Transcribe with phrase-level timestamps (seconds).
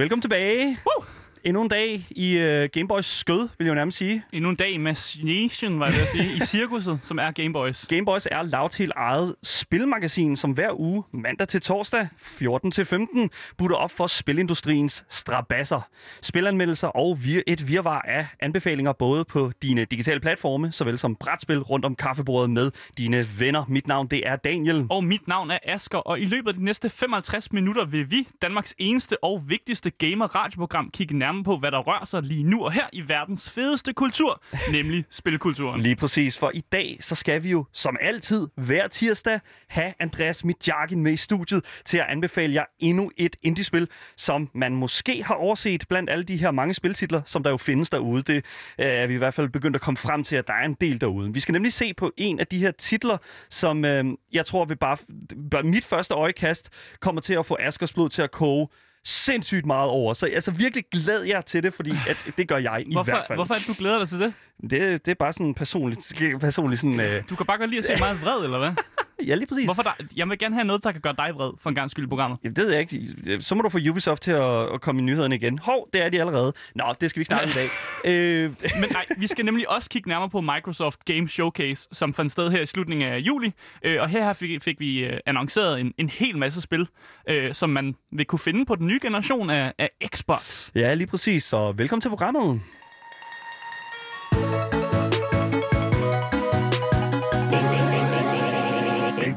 [0.00, 0.78] Velkommen tilbage.
[0.86, 1.04] Woo!
[1.44, 4.22] Endnu en dag i uh, Gameboys skød, vil jeg jo nærmest sige.
[4.32, 7.86] Endnu en dag i Machination, var det at sige, i cirkuset, som er Gameboys.
[7.86, 13.76] Gameboys er lavt eget spilmagasin, som hver uge, mandag til torsdag, 14 til 15, butter
[13.76, 15.80] op for spilindustriens strabasser.
[16.22, 21.58] Spilanmeldelser og vir- et virvar af anbefalinger både på dine digitale platforme, såvel som brætspil
[21.58, 23.64] rundt om kaffebordet med dine venner.
[23.68, 24.86] Mit navn det er Daniel.
[24.90, 28.28] Og mit navn er Asker, og i løbet af de næste 55 minutter vil vi,
[28.42, 32.72] Danmarks eneste og vigtigste gamer-radioprogram, kigge nærmere på, hvad der rører sig lige nu og
[32.72, 35.80] her i verdens fedeste kultur, nemlig spilkulturen.
[35.80, 40.44] Lige præcis, for i dag så skal vi jo som altid hver tirsdag have Andreas
[40.44, 45.34] Midjagin med i studiet til at anbefale jer endnu et indiespil, som man måske har
[45.34, 48.22] overset blandt alle de her mange spiltitler, som der jo findes derude.
[48.22, 48.44] Det
[48.78, 50.76] øh, er vi i hvert fald begyndt at komme frem til, at der er en
[50.80, 51.32] del derude.
[51.32, 53.18] Vi skal nemlig se på en af de her titler,
[53.50, 54.96] som øh, jeg tror vi bare,
[55.50, 58.68] bare mit første øjekast kommer til at få Askers blod til at koge
[59.04, 60.14] sindssygt meget over.
[60.14, 63.26] Så altså virkelig glæder jeg til det, fordi at, det gør jeg i Hvorfor, hvert
[63.26, 63.36] fald.
[63.36, 64.34] hvorfor er du glæder dig til det?
[64.62, 67.00] Det, det er bare sådan personligt, personligt sådan...
[67.00, 68.70] Øh, Du kan bare godt lide at se meget vred, eller hvad?
[69.28, 69.64] ja, lige præcis.
[69.64, 69.90] Hvorfor der?
[70.16, 72.08] Jeg vil gerne have noget, der kan gøre dig vred, for en gang skyld i
[72.08, 72.38] programmet.
[72.44, 73.40] Jamen, det ved jeg ikke.
[73.40, 75.58] Så må du få Ubisoft til at, at komme i nyhederne igen.
[75.58, 76.52] Hov, det er de allerede.
[76.74, 77.68] Nå, det skal vi ikke snakke om i dag.
[78.04, 78.50] Øh,
[78.80, 82.50] Men nej, vi skal nemlig også kigge nærmere på Microsoft Game Showcase, som fandt sted
[82.50, 83.52] her i slutningen af juli.
[83.84, 86.88] Øh, og her fik, fik vi øh, annonceret en, en hel masse spil,
[87.28, 90.70] øh, som man vil kunne finde på den nye generation af, af Xbox.
[90.74, 91.44] ja, lige præcis.
[91.44, 92.60] Så velkommen til programmet.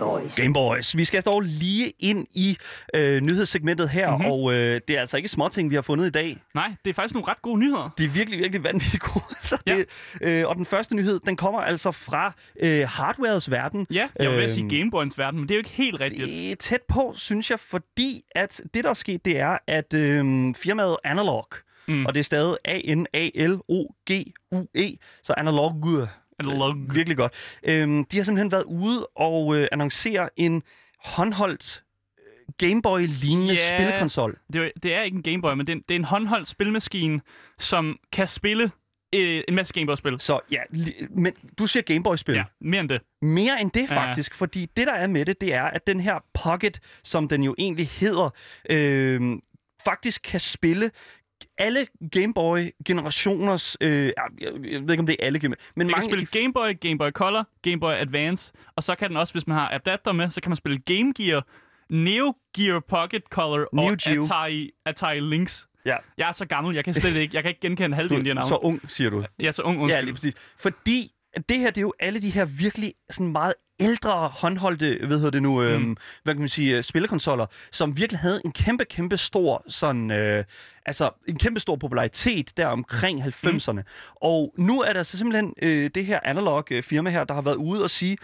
[0.04, 0.36] Gameboys.
[0.36, 0.98] Gameboys.
[0.98, 2.58] Vi skal dog lige ind i
[2.96, 4.18] øh, nyhedssegmentet her, Mhm.
[4.18, 4.32] mm-hmm.
[4.32, 6.38] og øh, det er altså ikke småting, vi har fundet i dag.
[6.56, 7.90] Nej, det er faktisk nogle ret gode nyheder.
[7.98, 9.26] De er virkelig, virkelig vanvittigt gode.
[9.42, 9.76] Så Ja.
[9.78, 9.86] det,
[10.22, 13.88] øh, og den første nyhed, den kommer altså fra øh, hardwares verden.
[13.92, 16.28] Ja, jeg vil Øhm, sige Gameboyens verden, men det er jo ikke helt rigtigt.
[16.28, 19.94] Det er tæt på, synes jeg, fordi at det, der er sket, det er, at
[19.94, 21.48] øh, firmaet Analog,
[21.88, 21.94] Mm.
[21.94, 22.06] mm.
[22.06, 22.58] og det er stadig
[23.74, 26.06] A-N-A-L-O-G-U-E, så Analog,
[26.52, 26.96] Analog.
[26.96, 27.34] virkelig godt.
[27.64, 30.64] Øhm, de har simpelthen været ude og øh, annoncere en
[31.04, 31.84] håndholdt
[32.20, 33.78] øh, Gameboy-lignende Ja.
[33.78, 34.38] spilkonsol.
[34.54, 36.48] Det, er, det er ikke en Gameboy, men det er en, det er en håndholdt
[36.48, 37.22] spilmaskine,
[37.60, 38.72] som kan spille
[39.16, 40.20] øh, en masse Gameboy-spil.
[40.20, 40.62] Så ja,
[41.10, 42.36] men du siger Gameboy-spil.
[42.36, 43.02] Ja, mere end det.
[43.22, 43.96] Mere end det Ja.
[43.96, 47.44] faktisk, fordi det der er med det, det er, at den her Pocket, som den
[47.44, 48.30] jo egentlig hedder,
[48.70, 49.22] øh,
[49.86, 50.92] faktisk kan spille
[51.58, 53.78] alle Gameboy-generationers...
[53.82, 56.26] Øh, ja, jeg, jeg ved ikke, om det er alle Game men Man kan mange...
[56.26, 59.48] spille Game Boy, Game Boy Color, Game Boy Advance, og så kan den også, hvis
[59.48, 61.48] man har adapter med, så kan man spille Game Gear,
[61.90, 64.24] Neo Gear Pocket Color Neo og Geo.
[64.24, 65.64] Atari, Atari Lynx.
[65.86, 68.26] Ja, Jeg er så gammel, jeg kan slet ikke, jeg kan ikke genkende halvdelen af
[68.26, 68.48] de navne.
[68.50, 69.26] så ung, siger du.
[69.40, 70.04] Jeg er så ung, Ja, undskyld.
[70.06, 70.34] lige præcis.
[70.60, 71.13] Fordi
[71.50, 75.32] det her, det er jo alle de her virkelig sådan meget ældre håndholdte, hvad hedder
[75.32, 75.68] det nu, mm.
[75.68, 80.12] øhm, hvad kan man sige, øh, spillekonsoller, som virkelig havde en kæmpe, kæmpe stor sådan,
[80.12, 80.44] øh,
[80.86, 83.72] altså en kæmpe stor popularitet der omkring 90'erne.
[83.72, 83.84] Mm.
[84.16, 87.42] Og nu er der så simpelthen øh, det her analog øh, firma her, der har
[87.42, 88.18] været ude og sige,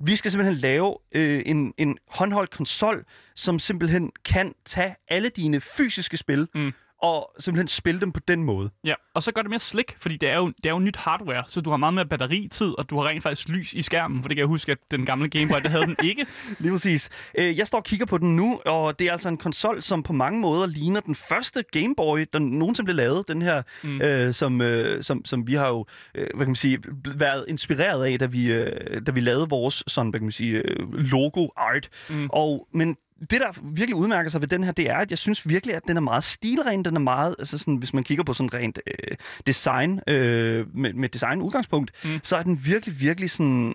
[0.00, 3.04] vi skal simpelthen lave øh, en, en håndholdt konsol,
[3.34, 6.72] som simpelthen kan tage alle dine fysiske spil Mm.
[7.04, 8.70] Og simpelthen spille dem på den måde.
[8.84, 10.96] Ja, og så gør det mere slik, fordi det er, jo, det er jo nyt
[10.96, 14.22] hardware, så du har meget mere batteritid, og du har rent faktisk lys i skærmen,
[14.22, 16.26] for det kan jeg huske, at den gamle Game Boy, det havde den ikke.
[16.58, 17.10] Lige præcis.
[17.38, 20.02] Øh, Jeg står og kigger på den nu, og det er altså en konsol, som
[20.02, 23.28] på mange måder ligner den første Game Boy, der nogensinde blev lavet.
[23.28, 24.00] Den her, mm.
[24.00, 26.78] øh, som, øh, som, som vi har jo, øh, hvad kan man sige,
[27.14, 30.52] været inspireret af, da vi, øh, da vi lavede vores sådan, hvad kan man sige,
[30.52, 31.88] øh, logo-art.
[32.10, 32.28] Mm.
[32.32, 35.48] Og, men det, der virkelig udmærker sig ved den her, det er, at jeg synes
[35.48, 36.84] virkelig, at den er meget stilren.
[36.84, 39.16] Den er meget, altså sådan, hvis man kigger på sådan rent øh,
[39.46, 42.20] design, øh, med, med design udgangspunkt, Mm.
[42.22, 43.74] så er den virkelig, virkelig sådan øh,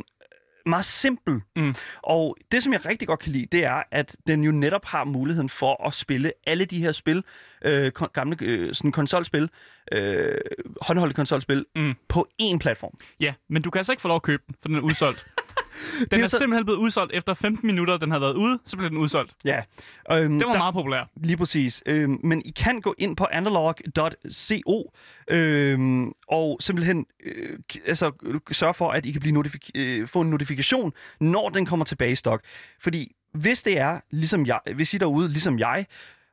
[0.66, 1.42] meget simpel.
[1.56, 1.76] Mm.
[2.04, 5.04] Og det, som jeg rigtig godt kan lide, det er, at den jo netop har
[5.04, 7.24] muligheden for at spille alle de her spil,
[7.66, 9.50] øh, kon- gamle øh, sådan konsolspil,
[9.92, 10.32] øh,
[10.82, 11.94] håndholdte konsolspil, Mm.
[12.10, 12.98] på én platform.
[13.20, 15.26] Ja, men du kan altså ikke få lov at købe den, for den er udsolgt.
[16.12, 18.78] Den er er så- simpelthen blevet udsolgt efter 15 minutter, den havde været ude, så
[18.78, 19.34] blev den udsolgt.
[19.46, 19.62] Ja.
[20.12, 21.10] Øhm, Den var der- meget populær.
[21.24, 21.84] Lige præcis.
[21.86, 24.94] Øhm, men I kan gå ind på analog.co
[25.32, 28.12] øhm, og simpelthen øh, altså,
[28.52, 32.12] sørge for, at I kan blive notifik- øh, få en notifikation, når den kommer tilbage
[32.12, 32.42] i stok.
[32.82, 35.86] Fordi hvis det er, ligesom jeg, hvis I derude, ligesom jeg,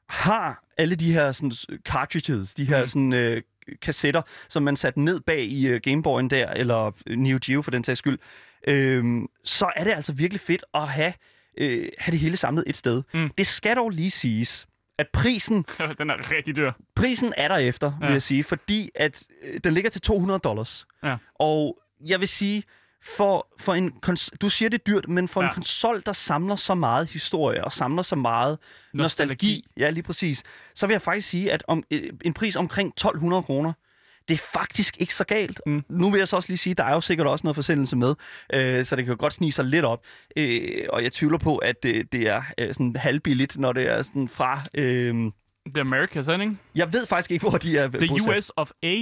[0.09, 1.53] har alle de her sådan,
[1.89, 2.87] cartridges, de her Mhm.
[2.87, 3.43] sådan, øh,
[3.83, 7.71] kassetter, som man satte ned bag i øh, Gameboyen der, eller øh, Neo Geo for
[7.71, 8.19] den sags skyld,
[8.67, 11.13] øhm, så er det altså virkelig fedt at have,
[11.59, 13.03] øh, have det hele samlet et sted.
[13.15, 13.31] Mm.
[13.39, 14.67] Det skal dog lige siges,
[14.99, 15.67] at prisen,
[15.99, 16.73] den er rigtig dyr.
[16.95, 18.07] prisen er der efter, ja.
[18.07, 20.87] Vil jeg sige, fordi at øh, den ligger til 200 dollars.
[21.05, 21.17] Ja.
[21.35, 22.63] Og jeg vil sige,
[23.17, 25.43] for, for en kons- du siger det er dyrt, men for.
[25.43, 25.49] Ja.
[25.49, 28.59] en konsol, der samler så meget historie og samler så meget
[28.93, 29.65] nostalgi, Nostalgi.
[29.77, 30.43] ja lige præcis,
[30.75, 33.73] så vil jeg faktisk sige, at om, øh, en pris omkring 1200 kroner,
[34.29, 35.61] det er faktisk ikke så galt.
[35.67, 35.85] Mm.
[35.89, 38.15] Nu vil jeg så også lige sige, der er jo sikkert også noget forsendelse med,
[38.53, 40.05] øh, så det kan jo godt snige sig lidt op.
[40.37, 44.03] Øh, og jeg tvivler på, at øh, det er øh, sådan halvbilligt, når det er
[44.03, 44.63] sådan fra...
[44.75, 45.31] Øh,
[45.75, 46.57] The Americas, er det ikke?
[46.75, 48.39] jeg ved faktisk ikke, hvor de er The bosat.
[48.39, 48.97] US of A.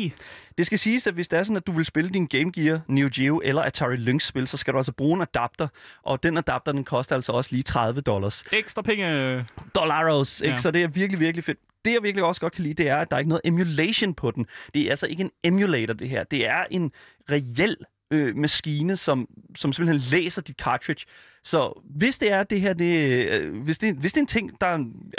[0.58, 2.80] Det skal siges, at hvis det er sådan, at du vil spille din Game Gear,
[2.88, 5.68] Neo Geo eller Atari Lynx-spil, så skal du altså bruge en adapter,
[6.02, 8.44] og den adapter, den koster altså også lige 30 dollars.
[8.52, 9.46] Ekstra penge.
[9.74, 10.52] Dollaros, ikke?
[10.52, 10.56] Ja.
[10.56, 11.58] Så det er virkelig, virkelig fedt.
[11.84, 14.14] Det, jeg virkelig også godt kan lide, det er, at der er ikke noget emulation
[14.14, 14.46] på den.
[14.74, 16.24] Det er altså ikke en emulator, det her.
[16.24, 16.92] Det er en
[17.30, 17.76] reel
[18.10, 21.06] øh, maskine, som, som simpelthen læser dit cartridge.
[21.44, 24.60] Så hvis det er det her, det, øh, hvis, det, hvis det er en ting,
[24.60, 24.66] der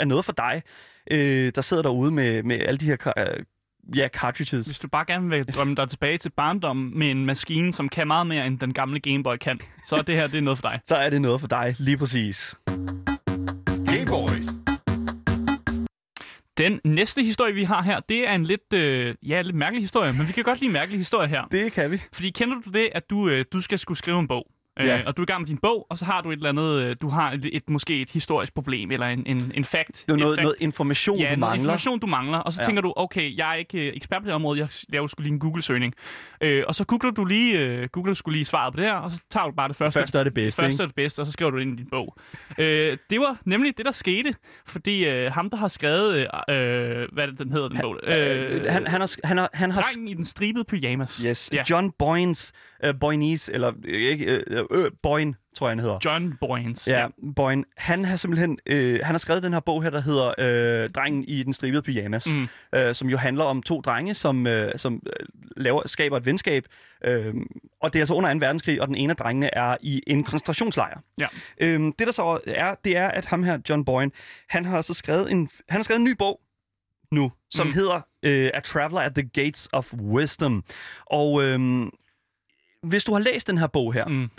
[0.00, 0.62] er noget for dig,
[1.10, 3.44] øh, der sidder derude med, med alle de her øh,
[3.96, 4.66] ja, cartridges.
[4.66, 8.06] Hvis du bare gerne vil drømme dig tilbage til barndommen med en maskine, som kan
[8.06, 10.58] meget mere, end den gamle Game Boy kan, så er det her det er noget
[10.58, 10.80] for dig.
[10.86, 12.54] så er det noget for dig, lige præcis.
[13.86, 14.65] Gameboys.
[16.58, 20.12] Den næste historie, vi har her, det er en lidt, øh, ja, lidt mærkelig historie,
[20.12, 21.44] men vi kan godt lide mærkelige historier her.
[21.52, 22.02] Det kan vi.
[22.12, 24.46] Fordi kender du det, at du, øh, du skal skulle skrive en bog?
[24.80, 25.02] Øh, Ja.
[25.06, 26.82] og du er i gang med din bog, og så har du et eller andet,
[26.82, 29.92] øh, du har et, et måske et historisk problem, eller en, en, en fact.
[29.92, 30.42] Det er et noget, fact.
[30.42, 31.54] noget information, ja, du mangler.
[31.58, 32.38] information, du mangler.
[32.38, 32.66] Og så Ja.
[32.66, 35.34] tænker du, okay, jeg er ikke øh, ekspert på det område, jeg laver skulle lige
[35.34, 35.94] en Google-søgning.
[36.40, 39.10] Øh, og så googler du lige, øh, googler skulle lige svaret på det her, og
[39.10, 40.00] så tager du bare det første.
[40.00, 40.82] Første er det bedste, første ikke?
[40.82, 42.16] er det bedste, og så skriver du det ind i din bog.
[42.58, 44.34] øh, det var nemlig det, der skete,
[44.66, 46.26] fordi øh, ham, der har skrevet, øh,
[46.56, 48.00] øh, hvad det, den hedder, den bog?
[48.04, 51.16] Øh, han, han, har, han, har, han har Drengen i den stribede pyjamas.
[51.26, 51.62] Yes, Ja.
[51.70, 52.52] John Boynes,
[52.88, 55.98] uh, Boynes, eller øh, ikke, øh, øh, Boyne, tror jeg, han hedder.
[56.04, 56.88] John Boyens.
[56.88, 57.64] Ja, Boyne.
[57.76, 60.34] Han har simpelthen øh, han har skrevet den her bog her, der hedder
[60.84, 62.48] øh, Drengen i den stribede pyjamas, Mm.
[62.74, 65.26] øh, som jo handler om to drenge, som, øh, som øh,
[65.56, 66.64] laver, skaber et venskab.
[67.04, 67.34] Øh,
[67.82, 68.38] og det er altså under 2.
[68.40, 71.00] verdenskrig, og den ene af drengene er i en koncentrationslejr.
[71.18, 71.26] Ja.
[71.60, 74.10] Øh, det der så er, det er, at ham her, John Boyne,
[74.48, 76.40] han har så skrevet en, han har skrevet en ny bog
[77.12, 77.66] nu, som.
[77.66, 77.72] Mm.
[77.72, 80.64] hedder øh, A Traveler at the Gates of Wisdom.
[81.06, 81.86] Og øh,
[82.82, 84.30] hvis du har læst den her bog her, Mm.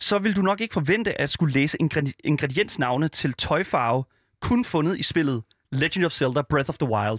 [0.00, 4.04] Så vil du nok ikke forvente at skulle læse ingredi- ingrediensnavne til tøjfarve,
[4.40, 5.42] kun fundet i spillet
[5.72, 7.18] Legend of Zelda Breath of the Wild.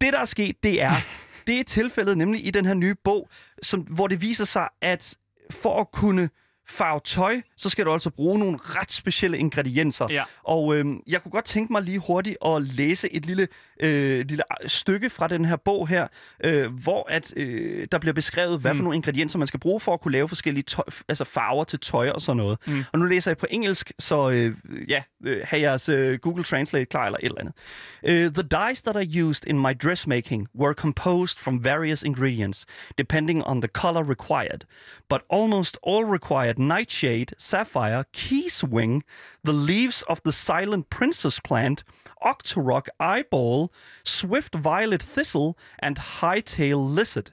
[0.00, 0.96] Det, der er sket, det er,
[1.46, 3.28] det er tilfældet nemlig i den her nye bog,
[3.62, 5.16] som, hvor det viser sig, at
[5.50, 6.30] for at kunne
[6.70, 10.06] farve tøj, så skal du altså bruge nogle ret specielle ingredienser.
[10.10, 10.22] Ja.
[10.44, 13.48] Og øh, jeg kunne godt tænke mig lige hurtigt at læse et lille,
[13.80, 16.06] øh, lille stykke fra den her bog her,
[16.44, 18.84] øh, hvor at øh, der bliver beskrevet, hvad for Mm.
[18.84, 22.10] nogle ingredienser man skal bruge for at kunne lave forskellige tøj, altså farver til tøj
[22.10, 22.58] og sådan noget.
[22.66, 22.84] Mm.
[22.92, 24.56] Og nu læser jeg på engelsk, så øh,
[24.88, 27.54] ja, øh, have jeres øh, Google Translate klar eller et eller andet.
[28.02, 32.66] Uh, the dyes that I used in my dressmaking were composed from various ingredients,
[32.98, 34.60] depending on the color required.
[35.08, 39.02] But almost all required nightshade, sapphire, keyswing,
[39.44, 41.84] the leaves of the silent princess plant,
[42.22, 43.72] octorok eyeball,
[44.04, 47.32] swift violet thistle, and hightail lizard.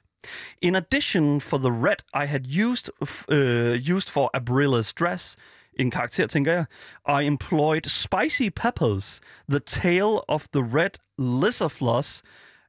[0.62, 2.90] In addition, for the red I had used
[3.30, 5.36] uh, used for Abrilla's dress,
[5.78, 6.68] in karakter, tænker
[7.06, 12.22] I employed spicy peppers, the tail of the red lizardfloss,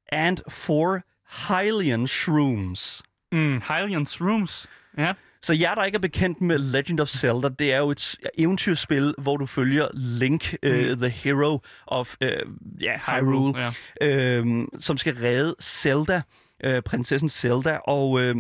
[0.09, 1.05] and four
[1.47, 3.03] Hylian shrooms.
[3.33, 3.63] Mm.
[3.63, 4.67] Hylian's Rooms.
[4.97, 5.15] Ja.
[5.47, 9.15] Så jer, der ikke er bekendt med Legend of Zelda, det er jo et eventyrspil,
[9.19, 10.69] hvor du følger Link, mm.
[10.69, 12.29] uh, the hero of uh,
[12.83, 14.39] ja, Hyrule, Ja.
[14.39, 16.23] øhm, som skal redde Zelda,
[16.65, 18.37] øh, prinsessen Zelda, og øh,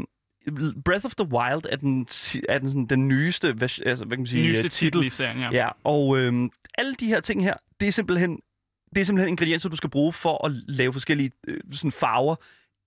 [0.85, 2.01] Breath of the Wild er den,
[2.49, 5.41] er den, sådan, den nyeste, altså, hvad kan man sige, Nyeste øh, titel i serien,
[5.41, 5.51] ja.
[5.53, 6.33] Ja, og øh,
[6.79, 8.41] alle de her ting her, det er simpelthen
[8.95, 12.37] det er simpelthen ingredienser, du skal bruge for at lave forskellige øh, sådan farver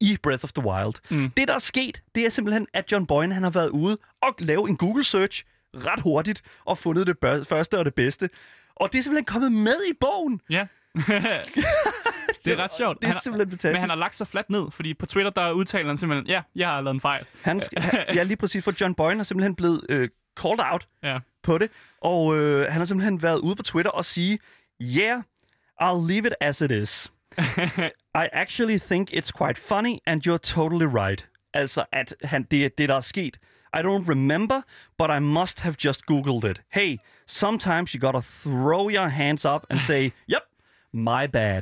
[0.01, 0.94] i Breath of the Wild.
[1.10, 1.29] Mm.
[1.29, 4.36] Det, der er sket, det er simpelthen, at John Boyne han har været ude og
[4.39, 5.44] lave en Google-search
[5.75, 8.29] ret hurtigt og fundet det bør- første og det bedste.
[8.75, 10.41] Og det er simpelthen kommet med i bogen.
[10.50, 10.68] Ja.
[12.46, 13.01] det er ret sjovt.
[13.01, 13.72] Det er simpelthen fantastisk.
[13.74, 16.41] Men han har lagt sig fladt ned, fordi på Twitter, der udtaler han simpelthen, ja,
[16.56, 17.25] jeg har lavet en fejl.
[17.41, 17.62] Han,
[18.15, 20.10] ja, lige præcis, for John Boyne er simpelthen blevet øh,
[20.41, 21.20] called out Ja.
[21.44, 24.39] på det, og øh, han har simpelthen været ude på Twitter og sige,
[24.82, 25.22] yeah,
[25.82, 27.12] I'll leave it as it is.
[28.24, 31.25] I actually think it's quite funny, and you're totally right.
[31.53, 33.38] Altså, at han, det det, der er sket.
[33.74, 34.62] I don't remember,
[34.98, 36.62] but I must have just Googled it.
[36.72, 40.43] Hey, sometimes you gotta throw your hands up and say, yep,
[40.91, 41.62] my bad.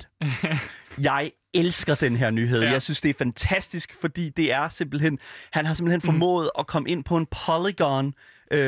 [1.02, 2.62] Jeg elsker den her nyhed.
[2.62, 2.72] Ja.
[2.72, 5.20] Jeg synes, det er fantastisk, fordi det er simpelthen...
[5.52, 8.14] Han har simpelthen formået at komme ind på en Polygon
[8.52, 8.60] øh,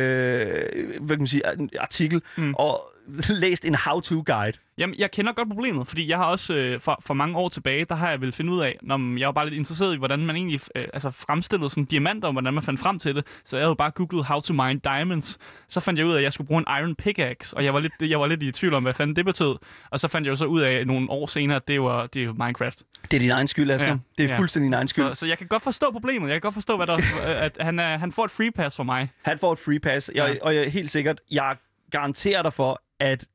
[1.02, 1.42] hvad kan man sige,
[1.80, 2.54] artikel, mm.
[2.54, 2.92] og
[3.44, 4.58] læst en how-to-guide.
[4.78, 7.86] Jamen, jeg kender godt problemet, fordi jeg har også øh, for, for mange år tilbage,
[7.86, 10.20] der har jeg vel finde ud af, når jeg var bare lidt interesseret i, hvordan
[10.20, 13.26] man egentlig øh, altså fremstillede sådan diamanter, og hvordan man fandt frem til det.
[13.46, 15.38] Så jeg havde bare googlet how to mine diamonds.
[15.70, 17.80] Så fandt jeg ud af, at jeg skulle bruge en iron pickaxe, og jeg var
[17.80, 19.56] lidt, jeg var lidt i tvivl om, hvad fanden det betød.
[19.90, 22.24] Og så fandt jeg jo så ud af nogle år senere, at det var, det
[22.24, 22.84] er Minecraft.
[23.12, 23.90] Det er din egen skyld, Asger.
[23.90, 23.98] Ja.
[24.18, 24.38] Det er Ja.
[24.40, 25.06] fuldstændig din egen skyld.
[25.08, 26.30] Så, så jeg kan godt forstå problemet.
[26.30, 26.98] Jeg kan godt forstå, hvad der,
[27.46, 29.10] at han, er, han får et free pass for mig.
[29.26, 30.46] Han får et free pass, jeg, Ja.
[30.46, 31.56] og jeg er helt sikkert, jeg
[31.92, 33.26] garanterer dig for, at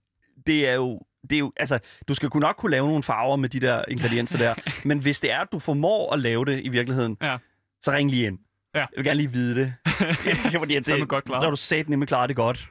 [0.47, 1.79] det er jo det er jo, altså,
[2.09, 4.55] du skal kunne nok kunne lave nogle farver med de der ingredienser der,
[4.89, 7.37] men hvis det er, at du formår at lave det i virkeligheden, Ja.
[7.83, 8.39] så ring lige ind.
[8.75, 8.79] Ja.
[8.79, 9.75] Jeg vil gerne lige vide det.
[10.53, 11.43] ja, fordi er det du godt klaret.
[11.43, 12.69] Så har du sat nemlig klaret det godt.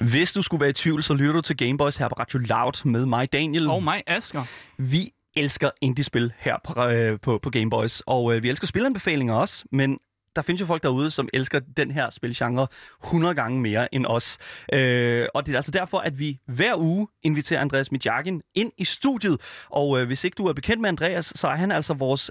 [0.00, 2.84] Hvis du skulle være i tvivl, så lytter du til Gameboys her på Radio Loud
[2.84, 3.70] med mig, Daniel.
[3.70, 4.44] Og mig, Asger.
[4.78, 9.64] Vi elsker indie-spil her på, øh, på, på Gameboys, og øh, vi elsker spilanbefalinger også,
[9.72, 9.98] men
[10.36, 12.66] der findes jo folk derude, som elsker den her spilgenre
[13.04, 14.38] 100 gange mere end os.
[14.72, 18.84] Øh, og det er altså derfor, at vi hver uge inviterer Andreas Midjakin ind i
[18.84, 19.40] studiet.
[19.70, 22.30] Og øh, hvis ikke du er bekendt med Andreas, så er han altså vores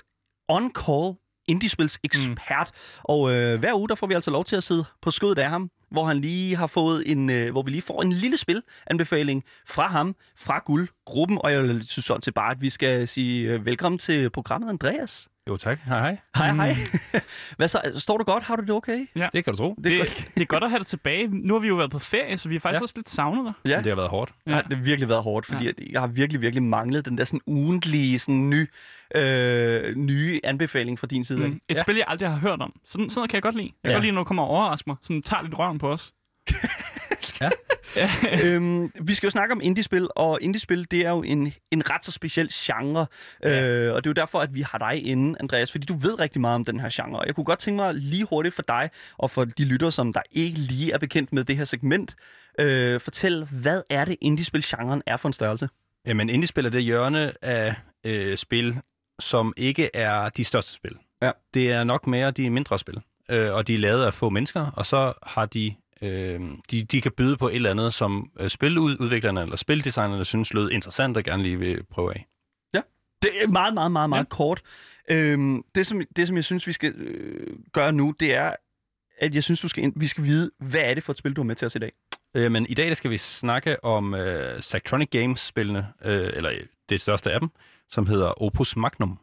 [0.51, 2.71] on-call indiespils ekspert.
[2.73, 2.99] Mm.
[3.03, 5.49] Og øh, hver uge, der får vi altså lov til at sidde på skødet af
[5.49, 9.43] ham, hvor han lige har fået en, øh, hvor vi lige får en lille spilanbefaling
[9.67, 11.37] fra ham, fra guldgruppen.
[11.43, 15.27] Og jeg synes sådan set bare, at vi skal sige øh, velkommen til programmet, Andreas.
[15.49, 16.17] Jo tak, hej hej.
[16.35, 16.75] Hej, hej.
[17.57, 17.81] Hvad så?
[17.97, 18.43] Står du godt?
[18.43, 19.07] Har du det okay?
[19.33, 19.75] Det kan du tro.
[19.83, 20.29] Det er Det, godt.
[20.35, 21.27] det er godt at have dig tilbage.
[21.27, 22.79] Nu har vi jo været på ferie, så vi har faktisk Ja.
[22.79, 22.81] ja.
[22.83, 23.71] også lidt savnet dig.
[23.71, 23.77] Ja.
[23.77, 24.31] Det har været hårdt.
[24.47, 24.61] Ja.
[24.69, 25.71] Det har virkelig været hårdt, fordi ja.
[25.91, 28.69] jeg har virkelig, virkelig manglet den der sådan ugentlige, sådan ny,
[29.15, 31.39] øh, nye anbefaling fra din side.
[31.39, 31.45] Mm.
[31.53, 31.75] Et Ja.
[31.75, 31.81] ja.
[31.81, 32.73] spil, jeg aldrig har hørt om.
[32.85, 33.65] Sådan, sådan noget kan jeg godt lide.
[33.67, 33.95] Jeg kan Ja.
[33.95, 34.97] godt lide, når du kommer og overrasker mig.
[35.03, 36.13] Sådan tager lidt røven på os.
[37.95, 38.09] Ja.
[38.43, 42.05] øhm, vi skal jo snakke om indiespil, og indiespil, det er jo en, en ret
[42.05, 43.05] så speciel genre.
[43.43, 43.87] Ja.
[43.87, 46.19] Øh, og det er jo derfor, at vi har dig inde, Andreas, fordi du ved
[46.19, 47.19] rigtig meget om den her genre.
[47.19, 50.13] Og jeg kunne godt tænke mig lige hurtigt for dig, og for de lyttere, som
[50.13, 52.15] der ikke lige er bekendt med det her segment,
[52.59, 55.69] øh, fortæl, hvad er det indiespil-genren er for en størrelse?
[56.07, 58.81] Jamen, indie-spil er det hjørne af øh, spil,
[59.19, 60.97] som ikke er de største spil.
[61.21, 61.31] Ja.
[61.53, 64.71] Det er nok mere de mindre spil, øh, og de er lavet af få mennesker,
[64.75, 66.41] og så har de, øh,
[66.71, 70.71] de, de kan byde på et eller andet, som øh, spiludviklerne eller spildesignerne synes lød
[70.71, 72.27] interessant og gerne lige vil prøve af.
[73.23, 74.27] Det er meget, meget, meget, meget ja.
[74.31, 74.35] Ja.
[74.35, 74.61] kort.
[75.11, 78.55] Øhm, det, som, det, som jeg synes, vi skal øh, gøre nu, det er,
[79.17, 81.41] at jeg synes, du skal vi skal vide, hvad er det for et spil, du
[81.41, 81.91] har med til os i dag?
[82.35, 86.59] Øh, men i dag der skal vi snakke om øh, Zachtronic Games-spillene, øh, eller øh,
[86.89, 87.49] det største af dem,
[87.89, 89.19] som hedder Opus Magnum.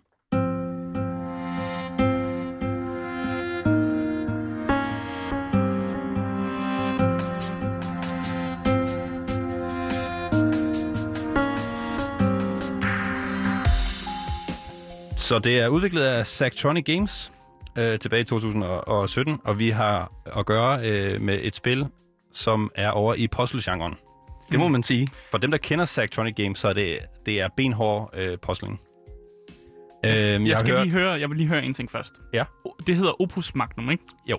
[15.31, 17.33] Så det er udviklet af Zachtronic Games
[17.79, 21.87] øh, tilbage i 2017, og vi har at gøre øh, med et spil,
[22.33, 23.95] som er over i puzzle-genren.
[24.51, 25.09] Det må man sige.
[25.31, 28.81] For dem, der kender Zachtronic Games, så er det, det er benhård øh, puzzling.
[30.05, 32.15] Øhm, jeg, Jeg, skal hørt, lige høre, jeg vil lige høre en ting først.
[32.35, 32.45] Ja.
[32.87, 34.05] Det hedder Opus Magnum, ikke?
[34.27, 34.39] Jo.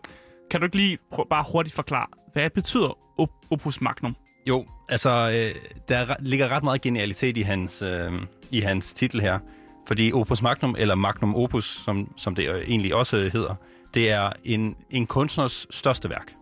[0.51, 4.15] Kan du ikke lige prøv, bare hurtigt forklare, hvad betyder op- Opus Magnum?
[4.47, 5.55] Jo, altså, øh,
[5.89, 8.11] der er, ligger ret meget genialitet i hans, øh,
[8.51, 9.39] i hans titel her.
[9.87, 13.55] Fordi Opus Magnum, eller Magnum Opus, som, som det egentlig også hedder,
[13.93, 16.33] det er en, en kunstners største værk.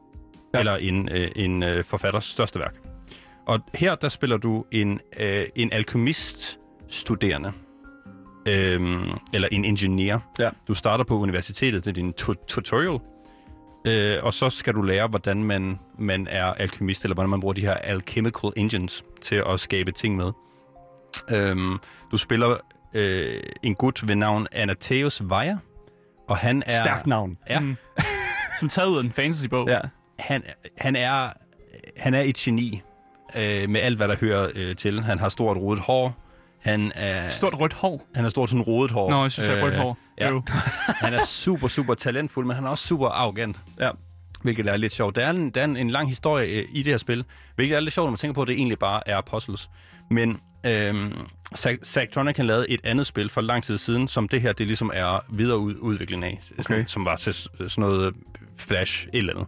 [0.54, 0.60] Ja.
[0.60, 2.76] Eller en, øh, en øh, forfatters største værk.
[3.46, 7.52] Og her, der spiller du en, øh, en alkemist-studerende.
[8.48, 10.20] Øhm, eller en ingeniør.
[10.40, 10.50] Ja.
[10.68, 13.00] Du starter på universitetet, det er din tu- tutorial.
[13.88, 17.54] Øh, og så skal du lære, hvordan man, man er alkemist, eller hvordan man bruger
[17.54, 20.32] de her alchemical engines til at skabe ting med.
[21.32, 21.78] Øhm,
[22.12, 22.58] du spiller
[22.94, 25.58] øh, en gut ved navn Anatheus Weyer,
[26.28, 26.78] og han er...
[26.84, 27.38] Stærkt navn.
[27.50, 27.76] Ja, Mm.
[28.60, 29.68] Som taget ud af en fantasy-bog.
[29.70, 29.80] Ja.
[30.20, 30.44] han,
[30.78, 31.30] han, er,
[31.98, 32.82] han er et geni
[33.36, 35.02] øh, med alt, hvad der hører øh, til.
[35.04, 36.16] Han har stort rodet hår.
[36.60, 38.08] Han er, Stort rødt hår.
[38.16, 39.10] han har stort sådan rodet hår.
[39.10, 39.98] Nå, jeg synes, jeg er rødt hår.
[40.20, 40.30] ja.
[40.30, 40.42] Jo.
[41.04, 43.60] han er super, super talentfuld, men han er også super arrogant.
[43.80, 43.90] Ja.
[44.42, 45.16] Hvilket er lidt sjovt.
[45.16, 47.76] Der er en, der er en, en lang historie øh, i det her spil, hvilket
[47.76, 49.70] er lidt sjovt, når man tænker på, at det egentlig bare er puzzles.
[50.12, 51.14] Men øhm,
[51.86, 54.92] Zachtronic han lavede et andet spil for lang tid siden, som det her det ligesom
[54.94, 56.64] er videreudvikling af, Okay.
[56.64, 58.14] sådan, som var til sådan noget
[58.58, 59.48] Flash et eller andet.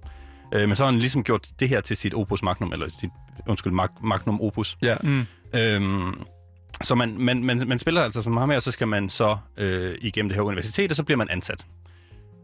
[0.53, 3.09] Øh, men så har han ligesom gjort det her til sit opus magnum, eller sit,
[3.47, 4.77] undskyld, mag, magnum opus.
[4.81, 4.95] Ja.
[5.03, 5.25] Mm.
[5.53, 6.13] Øhm,
[6.83, 9.37] så man, man, man, man spiller altså som ham her, og så skal man så
[9.57, 11.65] øh, igennem det her universitet, og så bliver man ansat.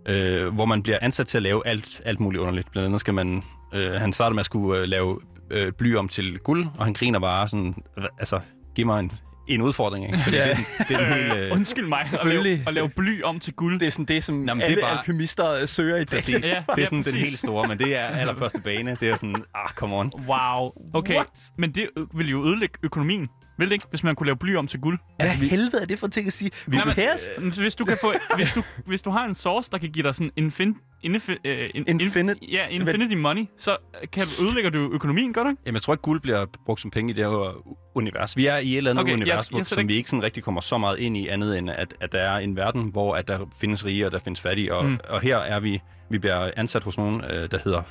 [0.06, 2.72] Øh, hvor man bliver ansat til at lave alt, alt muligt underligt.
[2.72, 3.44] Blandt andet skal man...
[3.74, 5.20] Øh, han starter med at skulle øh, lave
[5.50, 7.76] øh, bly om til guld, og han griner bare sådan...
[8.20, 8.40] Altså,
[8.78, 9.12] giv mig en,
[9.48, 10.20] en udfordring, ikke?
[10.24, 11.34] Fordi det, er den- det er den helt...
[11.34, 12.52] Øh, Undskyld mig, at Selvfølgelig.
[12.58, 13.80] lave, at lave bly om til guld.
[13.80, 16.18] Det er sådan det, som Jamen, det er alle bare- alkymister øh, søger i dag.
[16.20, 16.34] præcis.
[16.34, 17.22] Ja, det er ja, sådan den præcis.
[17.22, 18.98] helt store, men det er allerførste bane.
[19.00, 20.12] Det er sådan, ah, come on.
[20.28, 20.72] Wow.
[20.94, 21.28] Okay, What?
[21.58, 23.28] men det vil jo ødelægge økonomien.
[23.58, 25.00] Vil det ikke, hvis man kunne lave bly om til guld?
[25.20, 26.52] Hvad helvede er det for ting at sige?
[26.68, 27.30] Vi Nej, men, pairs?
[27.38, 30.04] øh, hvis du kan få, hvis du, hvis du har en source, der kan give
[30.04, 33.78] dig sådan infin, infi, øh, in, Infinite- ja, infinity money, så
[34.14, 35.62] kan, ødelægger du økonomien, gør du ikke?
[35.66, 37.64] Jamen, jeg tror ikke, guld bliver brugt som penge i det her
[37.96, 38.38] univers.
[38.38, 39.98] Vi er i et eller andet Okay, jeg- univers, jeg hvor, sætter som ikke- vi
[39.98, 42.56] ikke sådan rigtig kommer så meget ind i, andet end at, at der er en
[42.56, 44.74] verden, hvor at der findes rige og der findes fattige.
[44.74, 45.00] Og, Mm.
[45.10, 47.82] og her er vi, vi bliver ansat hos nogen, øh, der hedder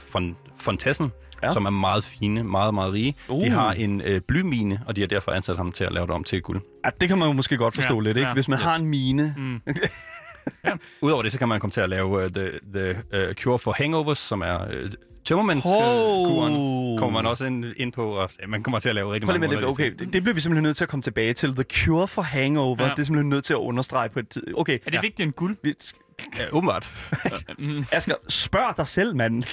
[0.61, 1.26] Fontessen, Ja.
[1.43, 1.53] Ja.
[1.53, 3.15] som er meget fine, meget, meget rige.
[3.29, 3.45] Uh.
[3.45, 6.15] De har en øh, blymine, og de har derfor ansat ham til at lave det
[6.15, 6.61] om til guld.
[6.85, 8.29] Ja, det kan man jo måske godt forstå Ja, lidt, ikke?
[8.29, 8.35] ja.
[8.35, 8.81] Hvis man har Yes.
[8.83, 9.35] en mine.
[9.37, 9.61] Mm.
[11.01, 12.91] Udover det, så kan man komme til at lave uh, The, the
[13.29, 14.91] uh, Cure for Hangovers, som er uh,
[15.25, 16.27] tømmermænds Hov.
[16.27, 19.27] kuren kommer man også ind, ind på, og ja, man kommer til at lave rigtig
[19.29, 19.65] Prøv mange det.
[19.65, 21.55] Okay, det, det bliver vi simpelthen nødt til at komme tilbage til.
[21.55, 22.77] The Cure for Hangover.
[22.79, 22.85] Ja.
[22.85, 22.91] Ja.
[22.91, 24.43] Det er simpelthen nødt til at understrege på et tid.
[24.57, 25.01] Okay, Er det ja.
[25.01, 25.57] vigtigere end guld?
[25.63, 25.75] vi,
[26.39, 26.95] Ja, åbenbart.
[27.59, 27.85] Mm.
[27.93, 29.45] Asger, spørg dig selv, mand.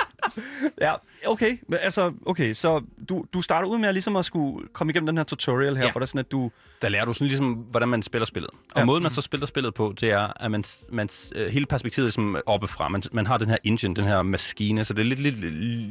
[0.80, 0.92] ja,
[1.26, 1.58] okay.
[1.68, 5.06] Men altså, okay, så du, du starter ud med at, ligesom at skulle komme igennem
[5.06, 5.90] den her tutorial her, ja.
[5.92, 6.50] Hvor der sådan, at du...
[6.82, 8.50] Der lærer du sådan ligesom, hvordan man spiller spillet.
[8.50, 8.84] Og Ja.
[8.84, 12.06] måden, man så spiller spillet på, det er, at man, man øh, hele perspektivet er
[12.06, 12.88] ligesom oppefra.
[12.88, 15.40] Man, man har den her engine, den her maskine, så det er lidt, lidt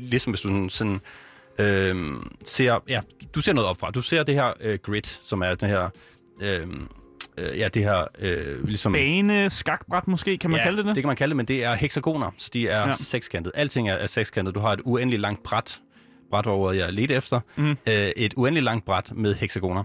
[0.09, 1.01] ligesom hvis du sådan, sådan
[1.59, 2.13] øh,
[2.45, 3.01] ser, ja,
[3.35, 3.91] du ser noget opfra.
[3.91, 5.89] Du ser det her øh, grid, som er den her,
[6.41, 6.67] øh,
[7.37, 8.91] øh, ja, det her, øh, ligesom...
[8.93, 10.95] Bane, skakbræt måske, kan man ja, kalde det det?
[10.95, 12.93] det kan man kalde det, men det er hexagoner, så de er Ja.
[12.93, 13.51] sekskantet.
[13.55, 14.55] Alting er, er sekskantet.
[14.55, 15.81] Du har et uendeligt langt bræt,
[16.31, 17.65] bræt hvor jeg ledte efter, Mhm.
[17.67, 17.77] mm.
[17.87, 19.83] øh, et uendeligt langt bræt med hexagoner.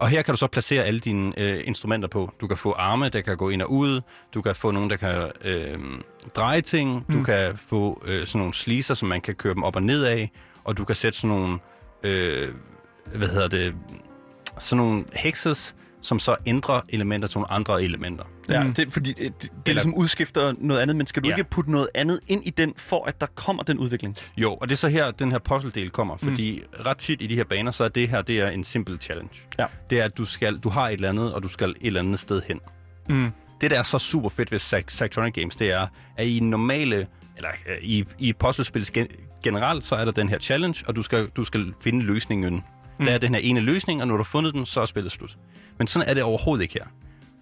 [0.00, 2.32] Og her kan du så placere alle dine øh, instrumenter på.
[2.40, 4.00] Du kan få arme, der kan gå ind og ud.
[4.34, 5.78] Du kan få nogle, der kan øh,
[6.36, 7.04] dreje ting.
[7.12, 7.24] Du Mm.
[7.24, 10.30] kan få øh, sådan nogle sliser, som man kan køre dem op og ned af.
[10.64, 11.58] Og du kan sætte sådan nogle,
[12.02, 12.48] øh,
[13.14, 13.74] hvad hedder det,
[14.58, 15.74] sådan nogle hexes,
[16.04, 18.24] som så ændrer elementer til nogle andre elementer.
[18.48, 18.74] Ja, Mm.
[18.74, 21.34] det, fordi det, det, Eller- ligesom udskifter noget andet, men skal du Ja.
[21.36, 24.16] ikke putte noget andet ind i den, for at der kommer den udvikling?
[24.36, 26.82] Jo, og det er så her, den her puzzle-del kommer, fordi mm.
[26.86, 29.30] ret tit i de her baner, så er det her, det er en simple challenge.
[29.58, 29.66] Ja.
[29.90, 32.00] Det er, at du, skal, du har et eller andet, og du skal et eller
[32.00, 32.60] andet sted hen.
[33.08, 33.30] Mm.
[33.60, 35.86] Det, der er så super fedt ved Sactronic Games, det er,
[36.16, 39.06] at i normale, eller øh, i, i puzzlespil gen,
[39.44, 42.64] generelt, så er der den her challenge, og du skal, du skal finde løsningen.
[42.98, 43.04] Mm.
[43.04, 45.12] Der er den her ene løsning, og når du har fundet den, så er spillet
[45.12, 45.36] slut.
[45.78, 46.84] Men sådan er det overhovedet ikke her.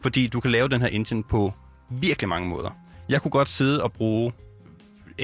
[0.03, 1.53] Fordi du kan lave den her engine på
[1.91, 2.71] virkelig mange måder.
[3.09, 4.33] Jeg kunne godt sidde og bruge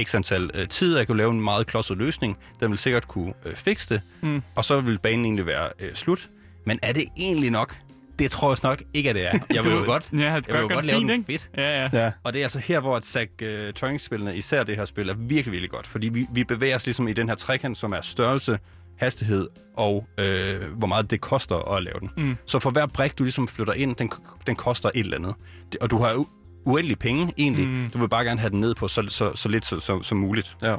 [0.05, 2.39] x antal øh, tid, og jeg kunne lave en meget klodset løsning.
[2.61, 4.43] Den vil sikkert kunne øh, fikse det, Mm.
[4.55, 6.31] og så vil banen egentlig være øh, slut.
[6.65, 7.77] Men er det egentlig nok?
[8.19, 9.33] Det tror jeg nok ikke, at det er.
[9.55, 11.51] Jeg vil jo godt, Ja, det jeg vil jo godt lave fint, den fedt.
[11.57, 12.05] Ja, ja.
[12.05, 12.11] Ja.
[12.23, 15.15] Og det er altså her, hvor at Zack uh, Turing-spillene, især det her spil, er
[15.15, 15.87] virkelig, virkelig godt.
[15.87, 18.59] Fordi vi, vi bevæger os ligesom i den her trekant, som er størrelse,
[18.99, 22.11] hastighed og øh, hvor meget det koster at lave den.
[22.17, 22.37] Mm.
[22.47, 24.11] Så for hver brik, du ligesom flytter ind, den,
[24.47, 25.35] den koster et eller andet.
[25.73, 27.69] Det, og du har u- uendelige penge, egentlig.
[27.69, 27.91] Mm.
[27.93, 30.19] Du vil bare gerne have den ned på så, så, så lidt så, så, som
[30.19, 30.57] muligt.
[30.63, 30.77] Ja.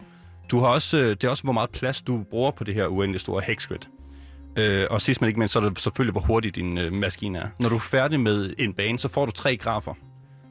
[0.51, 2.87] Du har også, øh, det er også, hvor meget plads du bruger på det her
[2.87, 3.77] uendelig store hexgrid.
[4.57, 7.39] Øh, og sidst men ikke mindst, så er det selvfølgelig, hvor hurtigt din øh, maskine
[7.39, 7.47] er.
[7.59, 9.93] Når du er færdig med en bane, så får du tre grafer,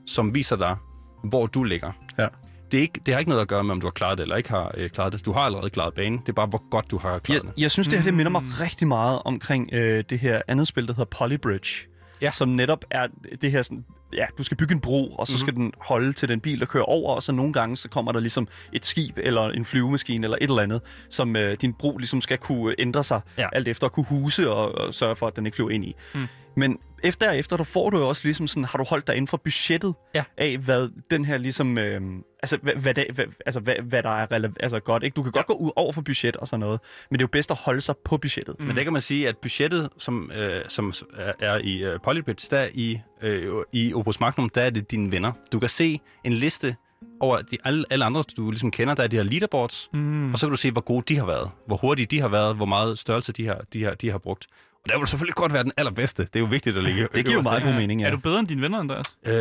[0.06, 0.76] som viser dig,
[1.24, 1.92] hvor du ligger.
[2.18, 2.26] Ja.
[2.72, 4.22] Det, er ikke, det har ikke noget at gøre med, om du har klaret det
[4.22, 5.24] eller ikke har øh, klaret det.
[5.24, 6.18] Du har allerede klaret banen.
[6.18, 7.62] Det er bare, hvor godt du har klaret Jeg, det.
[7.62, 8.48] jeg synes, det her det minder mig Mm.
[8.60, 11.86] rigtig meget omkring øh, det her andet spil, der hedder Polybridge.
[12.22, 12.30] Ja.
[12.30, 13.06] Som netop er
[13.42, 15.38] det her sådan, ja, du skal bygge en bro, og så Mhm.
[15.40, 18.12] skal den holde til den bil, der kører over, og så nogle gange, så kommer
[18.12, 21.96] der ligesom et skib, eller en flyvemaskine, eller et eller andet, som øh, din bro
[21.96, 23.48] ligesom skal kunne ændre sig, Ja.
[23.52, 25.94] alt efter at kunne huse, og, og sørge for, at den ikke flyver ind i.
[26.14, 26.26] Mm.
[26.56, 29.28] Men efter efter, der får du jo også ligesom sådan, har du holdt dig inden
[29.28, 30.24] for budgettet Ja.
[30.36, 32.00] af, hvad den her ligesom, øh,
[32.42, 35.14] altså, hvad, hvad, det, hvad, altså hvad, hvad der er rele- altså godt, ikke?
[35.14, 36.80] Du kan godt gå ud over for budget og sådan noget,
[37.10, 38.56] men det er jo bedst at holde sig på budgettet.
[38.58, 38.66] Mm.
[38.66, 42.48] Men der kan man sige, at budgettet, som, øh, som er, er i øh, Polybridge,
[42.50, 45.32] der i, øh, i Opus Magnum, der er det dine venner.
[45.52, 46.76] Du kan se en liste
[47.20, 48.94] over de, alle, alle andre, du ligesom kender.
[48.94, 50.32] Der er de her leaderboards, Mm.
[50.32, 52.56] og så kan du se, hvor gode de har været, hvor hurtige de har været,
[52.56, 54.46] hvor meget størrelse de har, de har, de har brugt.
[54.88, 56.22] Og der vil selvfølgelig godt være den allerbedste.
[56.22, 58.06] Det er jo vigtigt at ligge Det giver jo meget god mening, ja.
[58.06, 59.06] Er du bedre end dine venner, Andreas?
[59.26, 59.32] Øh,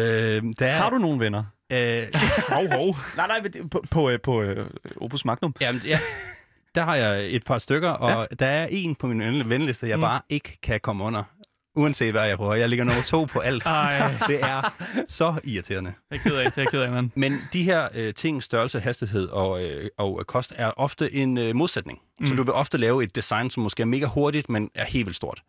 [0.60, 1.44] der er, Har du nogle venner?
[1.74, 2.04] Øh,
[2.54, 2.98] Hov, hov.
[3.18, 4.66] Nej, nej, men det- på, på, øh, på øh,
[5.02, 5.56] Opus Magnum.
[5.62, 6.00] jamen, ja,
[6.76, 8.36] der har jeg et par stykker, og ja.
[8.36, 10.02] der er en på min ven- venliste, jeg mm.
[10.02, 11.24] bare ikke kan komme under.
[11.78, 12.56] Uanset hvad jeg prøver.
[12.56, 13.64] Jeg ligger nummer to på alt.
[13.66, 14.74] Ej, Det er
[15.08, 15.94] så irriterende.
[16.12, 17.10] jeg er ked af, det er jeg ked af, mand.
[17.16, 21.56] Men de her øh, ting, størrelse, hastighed og, øh, og kost, er ofte en øh,
[21.56, 22.00] modsætning.
[22.20, 22.28] Mm.
[22.28, 25.06] Så du vil ofte lave et design, som måske er mega hurtigt, men er helt
[25.06, 25.42] vildt stort.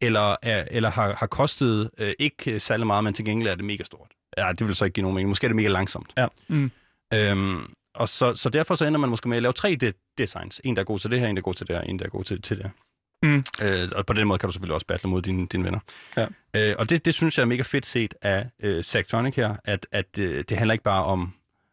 [0.00, 3.64] Eller, er, eller har, har kostet øh, ikke særlig meget, men til gengæld er det
[3.64, 4.08] mega stort.
[4.38, 5.28] Ja, det vil så ikke give nogen mening.
[5.28, 6.12] Måske er det mega langsomt.
[6.16, 6.26] Ja.
[6.48, 6.70] Mm.
[7.14, 10.60] Øhm, og så, så derfor så ender man måske med at lave tre de- designs.
[10.64, 11.98] En, der er god til det her, en, der er god til det her, en,
[11.98, 12.70] der er god til, til det her.
[13.22, 13.44] Mm.
[13.62, 15.80] Øh, og på den måde kan du selvfølgelig også battle mod dine, dine venner.
[16.16, 16.26] Ja.
[16.56, 19.86] Øh, og det, det synes jeg er mega fedt set af øh, Zachtronic her, at,
[19.92, 21.32] at øh, det handler ikke bare om,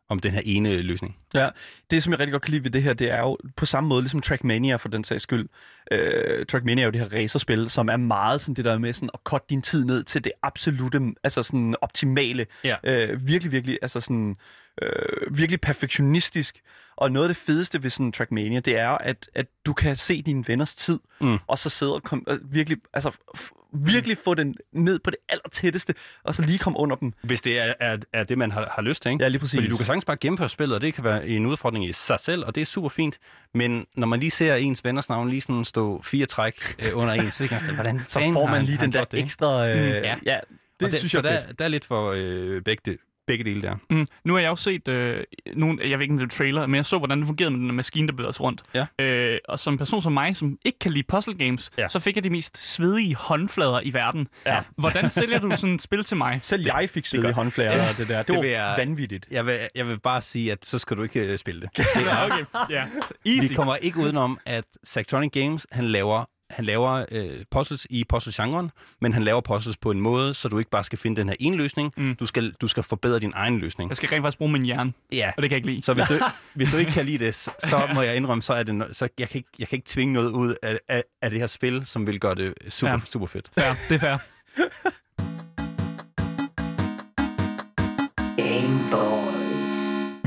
[0.10, 1.18] om den her ene løsning.
[1.34, 1.50] Ja,
[1.92, 3.88] det som jeg rigtig godt kan lide ved det her, det er jo på samme
[3.88, 5.50] måde ligesom Trackmania for den sags skyld.
[5.92, 9.10] Øh, Trackmania er jo det her racerspil, som er meget sådan det der med sådan
[9.14, 12.46] at cutte din tid ned til det absolute, altså sådan optimale.
[12.64, 12.76] Ja.
[12.84, 14.36] Øh, virkelig, virkelig, altså sådan
[14.82, 16.62] øh, virkelig perfektionistisk.
[16.96, 20.22] Og noget af det fedeste ved sådan Trackmania, det er, at, at du kan se
[20.22, 21.38] dine venners tid, Mm.
[21.48, 25.18] og så sidde og kom, øh, virkelig, altså, f- virkelig få den ned på det
[25.30, 27.14] allertætteste, og så lige komme under dem.
[27.22, 29.24] Hvis det er, er, er det, man har, har lyst til, ikke?
[29.24, 29.58] Ja, lige præcis.
[29.58, 32.20] Fordi du kan sagtens bare gennemføre spillet, og det kan være en udfordring i sig
[32.20, 33.18] selv, og det er super fint.
[33.54, 37.14] Men når man lige ser ens venners navn lige sådan stå fire træk øh, under
[37.14, 39.70] en, så kan man hvordan Så får man lige han den der det, ekstra...
[39.70, 40.16] Øh, Mm, ja.
[40.26, 40.40] ja,
[40.80, 43.62] det, Og det synes jeg er der, der er lidt for øh, begge, begge dele
[43.62, 43.76] der.
[43.90, 44.06] Mm.
[44.26, 45.24] Nu har jeg jo set øh,
[45.56, 47.68] nogle, jeg ved ikke om det er trailer, men jeg så, hvordan det fungerede med
[47.68, 48.62] den maskine, der bevæger sig rundt.
[48.74, 48.86] Ja.
[49.00, 51.88] Øh, og som en person som mig, som ikke kan lide puzzle games, Ja.
[51.88, 54.28] så fik jeg de mest svedige håndflader i verden.
[54.46, 54.60] Ja.
[54.78, 56.40] Hvordan sælger du sådan et spil til mig?
[56.42, 58.18] Selv jeg fik svedige håndflager Ja, og det der.
[58.18, 59.26] Det, det var jeg- vanvittigt.
[59.32, 61.70] Jeg vil, jeg vil bare sige, at så skal du ikke øh, spille det.
[61.80, 62.46] Ja, okay.
[62.70, 62.84] Ja.
[63.26, 63.48] Easy.
[63.50, 68.72] Vi kommer ikke udenom, at Zachtronic Games, han laver, han laver øh, puzzles i puzzle-genren,
[69.02, 71.36] men han laver puzzles på en måde, så du ikke bare skal finde den her
[71.40, 71.94] ene løsning.
[71.98, 72.16] Mm.
[72.16, 73.90] Du, skal, du skal forbedre din egen løsning.
[73.90, 75.32] Jeg skal rent faktisk bruge min hjerne, Ja.
[75.38, 75.82] og det kan jeg ikke lide.
[75.82, 76.14] Så hvis du,
[76.56, 79.08] hvis du ikke kan lide det, så, må jeg indrømme, så er det, no- så
[79.20, 81.86] jeg kan ikke, jeg kan ikke tvinge noget ud af, af, af det her spil,
[81.86, 82.98] som vil gøre det super, Ja.
[82.98, 83.06] ja.
[83.06, 83.50] super fedt.
[83.60, 83.74] Fair.
[83.90, 84.18] Det er fair.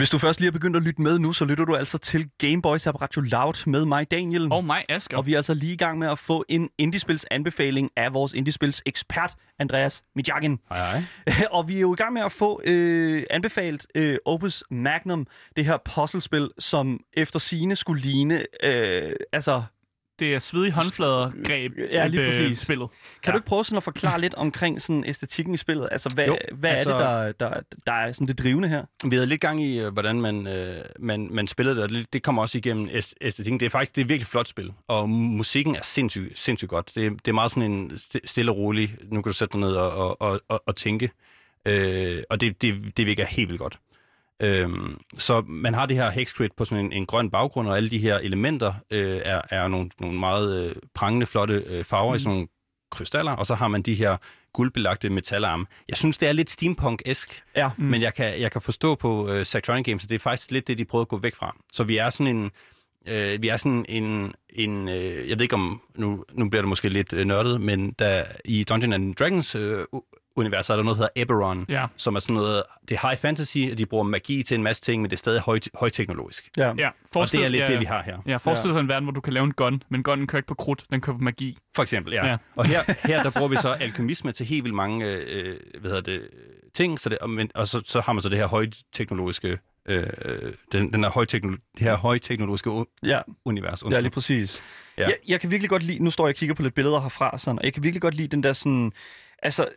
[0.01, 2.31] Hvis du først lige er begyndt at lytte med nu, så lytter du altså til
[2.39, 4.53] Gameboys Apparatio Loud med mig, Daniel.
[4.53, 5.17] Og mig, Asger.
[5.17, 8.33] Og vi er altså lige i gang med at få en Indiespils anbefaling af vores
[8.33, 10.59] Indiespils ekspert, Andreas Mijagin.
[10.69, 11.47] Hej, hej.
[11.57, 15.65] og vi er jo i gang med at få øh, anbefalt øh, Opus Magnum, det
[15.65, 19.63] her puzzlespil, som efter sine skulle ligne, øh, altså,
[20.21, 22.59] Det er svedige håndflader greb Ja, lige øh, præcis.
[22.59, 22.89] spillet.
[22.91, 23.33] kan Ja.
[23.33, 25.89] du ikke prøve sådan at forklare lidt omkring sådan æstetikken i spillet?
[25.93, 28.85] Altså, hvad, Jo, hvad altså- er det, der, der, der er sådan det drivende her?
[29.05, 32.13] Vi havde lidt gang i, øh, hvordan man, øh, man, man spillede det, og det,
[32.13, 33.61] det kommer også igennem æst- æstetikken.
[33.61, 36.93] Det er faktisk det er virkelig flot spil, og musikken er sindssygt, sindssygt godt.
[36.95, 39.61] Det, det er meget sådan en st- stille og rolig, nu kan du sætte dig
[39.61, 41.11] ned og, og, og, og, og tænke,
[41.69, 43.79] øh, og det, det, det virker helt vildt godt.
[44.41, 47.91] Øhm, så man har det her hexcrit på sådan en, en grøn baggrund, og alle
[47.91, 52.17] de her elementer øh, er, er nogle, nogle meget øh, prangende, flotte øh, farver mm.
[52.17, 52.49] i sådan nogle
[52.91, 54.17] krystaller, og så har man de her
[54.53, 55.67] guldbelagte metalarme.
[55.89, 57.71] Jeg synes, det er lidt steampunk-esk, Ja.
[57.77, 57.85] mm.
[57.85, 60.69] men jeg kan, jeg kan forstå på uh, Zachtronic Games, at det er faktisk lidt
[60.69, 61.57] det, de prøvede at gå væk fra.
[61.73, 62.51] Så vi er sådan en...
[63.09, 66.69] Øh, vi er sådan en, en øh, jeg ved ikke om, nu, nu bliver det
[66.69, 69.85] måske lidt øh, nørdet, men der, i Dungeons and Dragons øh,
[70.41, 71.87] univers er der noget, der hedder Eberron, Ja.
[71.97, 74.83] som er sådan noget, det er high fantasy, og de bruger magi til en masse
[74.83, 76.49] ting, men det er stadig høj, højteknologisk.
[76.57, 76.73] ja.
[76.79, 78.19] Ja, Og det er lidt ja, det, vi har her.
[78.27, 80.49] Ja, forestil dig en verden, hvor du kan lave en gun, men gunnen kører ikke
[80.49, 81.59] på krudt, den kører på magi.
[81.77, 82.25] For eksempel, ja.
[82.25, 82.31] Ja.
[82.31, 82.37] ja.
[82.57, 86.03] Og her, her der bruger vi så alkymisme til helt vildt mange øh, hvad hedder
[86.13, 86.29] det,
[86.75, 90.07] ting, så det, og, men, og så, så har man så det her højteknologiske, øh,
[90.73, 92.71] den, den her højteknolo- det her højteknologiske
[93.05, 93.21] ja.
[93.45, 93.83] univers.
[93.83, 94.03] Ja, undskyld.
[94.03, 94.63] lige præcis.
[94.99, 95.03] Ja.
[95.03, 95.09] Ja.
[95.09, 97.39] Jeg, jeg kan virkelig godt lide, nu står jeg og kigger på lidt billeder herfra,
[97.39, 98.93] sådan, og jeg kan virkelig godt lide den der sådan,
[99.43, 99.69] altså,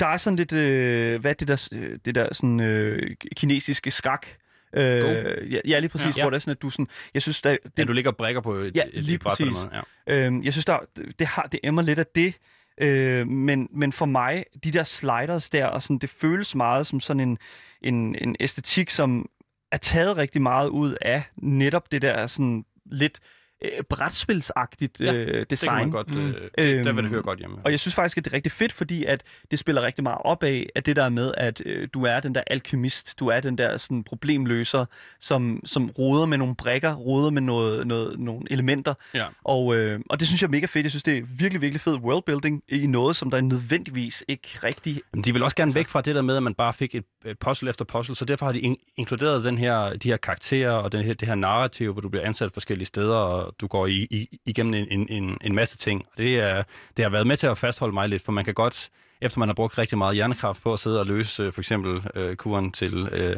[0.00, 4.26] der er sådan lidt, øh, hvad det der, øh, det der sådan øh, kinesiske skak,
[4.74, 6.12] Øh, ja, ja, lige præcis, ja.
[6.16, 6.22] Ja.
[6.22, 8.16] hvor det er sådan, at du sådan, jeg synes, der, Det, ja, du ligger og
[8.16, 9.46] brækker på et, Ja, et, lige et den præcis.
[9.46, 9.70] måde.
[10.06, 10.26] Ja.
[10.26, 10.78] Øhm, jeg synes, der,
[11.18, 12.34] det, har, det emmer lidt af det.
[12.80, 17.00] Øh, men, men for mig, de der sliders der, og sådan, det føles meget som
[17.00, 17.38] sådan en,
[17.82, 19.28] en, en æstetik, som
[19.72, 23.20] er taget rigtig meget ud af netop det der sådan lidt
[23.64, 25.76] øh, brætspilsagtigt Ja, øh, Det kan design.
[25.76, 26.26] man godt, Mm.
[26.28, 27.56] øh, det, der vil Øhm, det høre godt hjemme.
[27.64, 30.18] Og jeg synes faktisk, at det er rigtig fedt, fordi at det spiller rigtig meget
[30.24, 33.40] op af, at det der med, at øh, du er den der alkemist, du er
[33.40, 34.84] den der sådan, problemløser,
[35.20, 38.94] som, som roder med nogle brækker, roder med noget, noget, nogle elementer.
[39.14, 39.24] Ja.
[39.44, 40.84] Og, øh, og det synes jeg er mega fedt.
[40.84, 45.00] Jeg synes, det er virkelig, virkelig fed worldbuilding i noget, som der nødvendigvis ikke rigtig...
[45.12, 46.94] Men de vil også gerne Altså- væk fra det der med, at man bare fik
[46.94, 50.16] et et puzzle efter puzzle, så derfor har de in- inkluderet den her, de her
[50.16, 53.66] karakterer og den her, det her narrativ, hvor du bliver ansat forskellige steder, og du
[53.66, 56.04] går i, i, igennem en, en, en, masse ting.
[56.12, 56.62] Og det, er,
[56.96, 59.48] det har været med til at fastholde mig lidt, for man kan godt, efter man
[59.48, 62.72] har brugt rigtig meget hjernekraft på at sidde og løse øh, for eksempel øh, kuren
[62.72, 63.36] til, øh,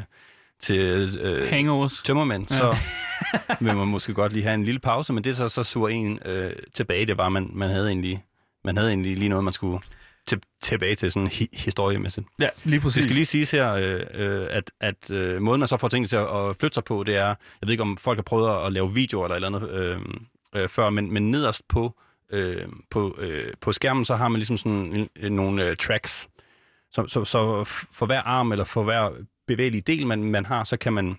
[0.61, 2.03] til øh, Hangovers.
[2.05, 2.57] tømmermænd, Ja.
[2.57, 2.77] så
[3.65, 6.19] vil man måske godt lige have en lille pause, men det så, så suger en
[6.25, 7.07] øh, tilbage.
[7.07, 8.25] Det var, man, man, havde egentlig,
[8.65, 9.79] man havde egentlig lige noget, man skulle
[10.27, 12.27] til, tilbage til sådan hi- historiemæssigt.
[12.41, 12.95] Ja, lige præcis.
[12.95, 16.09] Det skal lige siges her, øh, øh, at, at øh, måden man så får tingene
[16.09, 18.51] til at, at flytte sig på, det er, jeg ved ikke om folk har prøvet
[18.51, 19.71] at, at lave videoer eller et eller andet
[20.55, 21.99] øh, øh, før, men, men nederst på,
[22.33, 26.29] øh, på, øh, på skærmen, så har man ligesom sådan en, nogle øh, tracks.
[26.93, 29.11] Så, så, så for hver arm eller for hver
[29.47, 31.17] bevægelige del, man, man har, så kan man,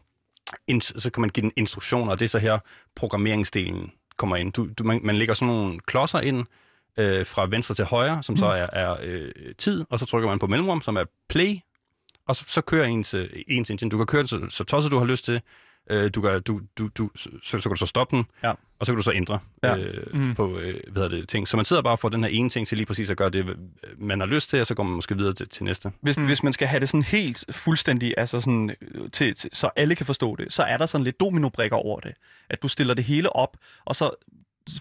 [0.67, 2.59] in, så kan man give den instruktioner, og det er så her,
[2.95, 4.53] programmeringsdelen kommer ind.
[4.53, 6.45] Du, du, man, man lægger sådan nogle klodser ind
[6.99, 10.39] øh, fra venstre til højre, som så er, er øh, tid, og så trykker man
[10.39, 11.55] på mellemrum, som er play,
[12.27, 13.91] og så, så kører ens, øh, ens engine.
[13.91, 15.41] Du kan køre den så, så tosset du har lyst til.
[15.89, 18.51] Øh, du kan, du, du, du, så, så kan du så stoppe den, Ja.
[18.79, 19.77] og så kan du så ændre Ja.
[19.77, 20.35] øh, Mhm.
[20.35, 21.47] på øh, hvad hedder det, ting.
[21.47, 23.57] Så man sidder bare for den her ene ting til lige præcis at gøre det,
[23.97, 25.91] man har lyst til, og så går man måske videre til, til næste.
[26.01, 26.21] Hvis, Mm.
[26.21, 26.27] mm.
[26.27, 29.95] hvis man skal have det sådan helt fuldstændig, altså sådan, øh, til, til, så alle
[29.95, 32.13] kan forstå det, så er der sådan lidt dominobrikker over det.
[32.49, 34.11] At du stiller det hele op, og så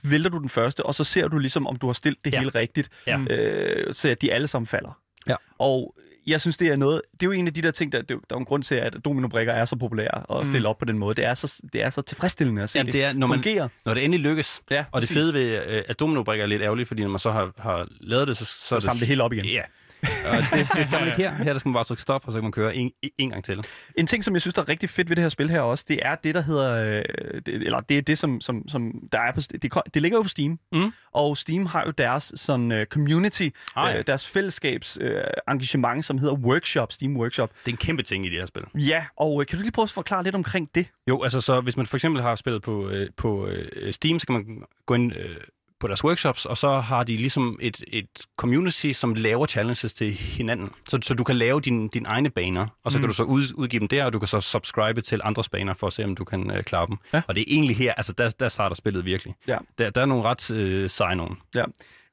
[0.04, 2.38] vælter du den første, og så ser du ligesom, om du har stillet det Ja.
[2.38, 3.18] hele rigtigt, Ja.
[3.30, 4.98] øh, så at de alle sammen falder.
[5.28, 5.34] Ja.
[5.58, 5.94] Og
[6.26, 8.10] jeg synes, det er noget, det er jo en af de der ting, der, det,
[8.10, 10.66] er der er en grund til, at dominobrikker er så populære at stille Mm.
[10.66, 11.14] op på den måde.
[11.14, 13.38] Det er så, det er så tilfredsstillende at se Jamen, det, det er, når man,
[13.42, 13.68] fungere.
[13.84, 15.22] når det endelig lykkes, Ja, og det præcis.
[15.22, 18.28] fede ved, øh, at dominobrikker er lidt ærgerligt, fordi når man så har, har lavet
[18.28, 19.44] det, så, så er Så samle det hele op igen.
[19.44, 19.62] Ja.
[20.02, 21.30] Og det, det skal man ikke her.
[21.30, 23.44] Her der skal man bare trykke stop, og så kan man køre en, en gang
[23.44, 23.66] til.
[23.96, 25.84] En ting, som jeg synes, der er rigtig fedt ved det her spil her også,
[25.88, 26.84] det er det, der hedder...
[26.84, 27.02] Øh,
[27.46, 29.40] det, eller det er det, som, som, som der er på...
[29.62, 30.58] Det, det ligger jo på Steam.
[30.72, 30.92] Mm.
[31.12, 33.98] Og Steam har jo deres sådan, uh, community, Ah, ja.
[33.98, 35.06] øh, deres fællesskabs uh,
[35.48, 37.50] engagement, som hedder Workshop, Steam Workshop.
[37.64, 38.62] Det er en kæmpe ting i det her spil.
[38.74, 40.86] Ja, og øh, kan du lige prøve at forklare lidt omkring det?
[41.08, 44.26] Jo, altså så hvis man for eksempel har spillet på, øh, på øh, Steam, så
[44.26, 45.36] kan man gå ind øh,
[45.82, 50.12] på deres workshops, og så har de ligesom et, et community, som laver challenges til
[50.12, 50.70] hinanden.
[50.88, 53.02] Så, så du kan lave dine din egne baner, og så mm.
[53.02, 55.74] kan du så ud, udgive dem der, og du kan så subscribe til andres baner
[55.74, 56.96] for at se, om du kan øh, klare dem.
[57.12, 57.22] Ja.
[57.28, 59.34] Og det er egentlig her, altså der, der starter spillet virkelig.
[59.46, 59.58] Ja.
[59.78, 61.36] Der, der er nogle ret øh, seje nogen.
[61.54, 61.64] Ja.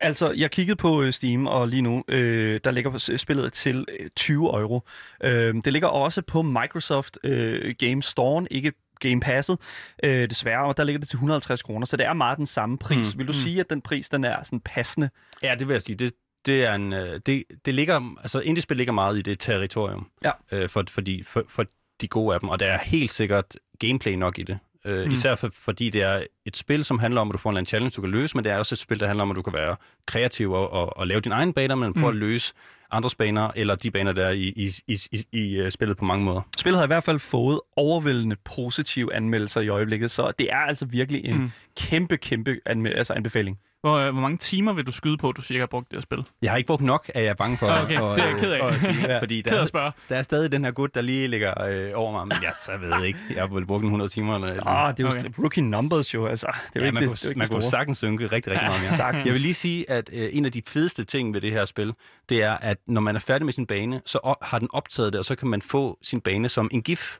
[0.01, 4.09] Altså, jeg kiggede på øh, Steam, og lige nu, øh, der ligger spillet til øh,
[4.15, 4.87] 20 euro.
[5.23, 9.57] Øh, det ligger også på Microsoft øh, Game Store, ikke Game Passet,
[10.03, 12.77] øh, desværre, og der ligger det til 150 kroner, så det er meget den samme
[12.77, 13.15] pris.
[13.15, 13.33] Mm, Vil du mm.
[13.33, 15.09] sige, at den pris, den er sådan passende?
[15.43, 15.95] Ja, det vil jeg sige.
[15.95, 16.13] Det,
[16.45, 20.07] det er en, øh, det, det ligger, altså indiespil ligger meget i det territorium.
[20.23, 20.31] Ja.
[20.51, 21.65] Øh, for, for, de, for, for
[22.01, 23.45] de gode af dem, og der er helt sikkert
[23.79, 24.59] gameplay nok i det.
[24.85, 25.11] Øh, Mm.
[25.11, 27.93] Især for, fordi det er et spil, som handler om, at du får en challenge,
[27.95, 29.53] du kan løse, men det er også et spil, der handler om, at du kan
[29.53, 32.09] være kreativ og, og, og lave din egen baner, men prøve Mm.
[32.09, 32.53] at løse
[32.91, 36.05] andres baner, eller de baner, der er i, i, i, i, i uh, spillet på
[36.05, 36.41] mange måder.
[36.57, 40.85] Spillet har i hvert fald fået overvældende positive anmeldelser i øjeblikket, så det er altså
[40.85, 41.51] virkelig en mm.
[41.77, 43.57] kæmpe, kæmpe anme- altså anbefaling.
[43.81, 46.01] Hvor, øh, hvor mange timer vil du skyde på, du cirka har brugt det her
[46.01, 46.23] spil?
[46.41, 47.67] Jeg har ikke brugt nok, er jeg bange for.
[47.83, 48.59] Okay, for, det er jeg ked af.
[48.59, 49.19] for at sige, Ja.
[49.21, 49.91] fordi Ked der, at er, spørge.
[50.09, 52.71] der er stadig den her gut, der lige ligger øh, over mig, men jeg, så
[52.81, 53.19] ved jeg ikke.
[53.35, 55.29] Jeg har vel brugt en 100 timer eller, eller Ah, det er jo Okay.
[55.39, 56.47] rookie numbers jo, altså.
[56.73, 57.71] Det er ja, ikke man, det, kunne, det, er ikke man det kunne store.
[57.71, 58.91] sagtens synke rigtig, rigtig meget mere.
[58.91, 59.25] Sagtens.
[59.25, 61.93] Jeg vil lige sige, at øh, en af de fedeste ting ved det her spil,
[62.29, 65.19] det er, at når man er færdig med sin bane, så har den optaget det,
[65.19, 67.17] og så kan man få sin bane som en GIF.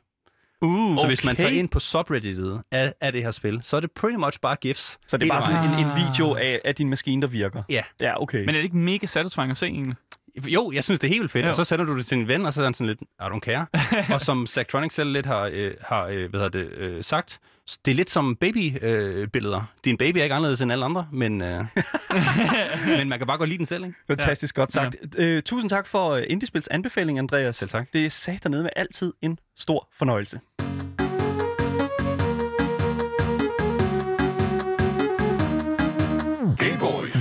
[0.62, 3.80] Uh, Så hvis man tager ind på subredditet af, af det her spil, så er
[3.80, 4.98] det pretty much bare GIFs.
[5.06, 7.62] Så det er bare sådan en, en video af, af din maskine, der virker?
[7.68, 7.82] Ja.
[8.00, 8.38] Ja, okay.
[8.38, 9.96] Men er det ikke mega satisfying at se egentlig?
[10.46, 11.44] Jo, jeg synes, det er helt vildt fedt.
[11.44, 11.48] Jo.
[11.48, 13.22] Og så sender du det til en ven, og så er han sådan lidt, I
[13.22, 13.66] don't care.
[14.14, 17.40] og som Zachtronics selv lidt har, øh, har øh, hvad det, øh, sagt,
[17.84, 19.22] det er lidt som babybilleder.
[19.22, 19.62] Øh, billeder.
[19.84, 21.64] Din baby er ikke anderledes end alle andre, men, øh,
[22.98, 23.96] men man kan bare godt lide den selv, ikke?
[24.06, 24.96] Fantastisk godt sagt.
[25.18, 27.56] Øh, tusind tak for uh, Indiespils anbefaling, Andreas.
[27.56, 27.92] Selv tak.
[27.92, 30.40] Det er sagt dernede med altid en stor fornøjelse.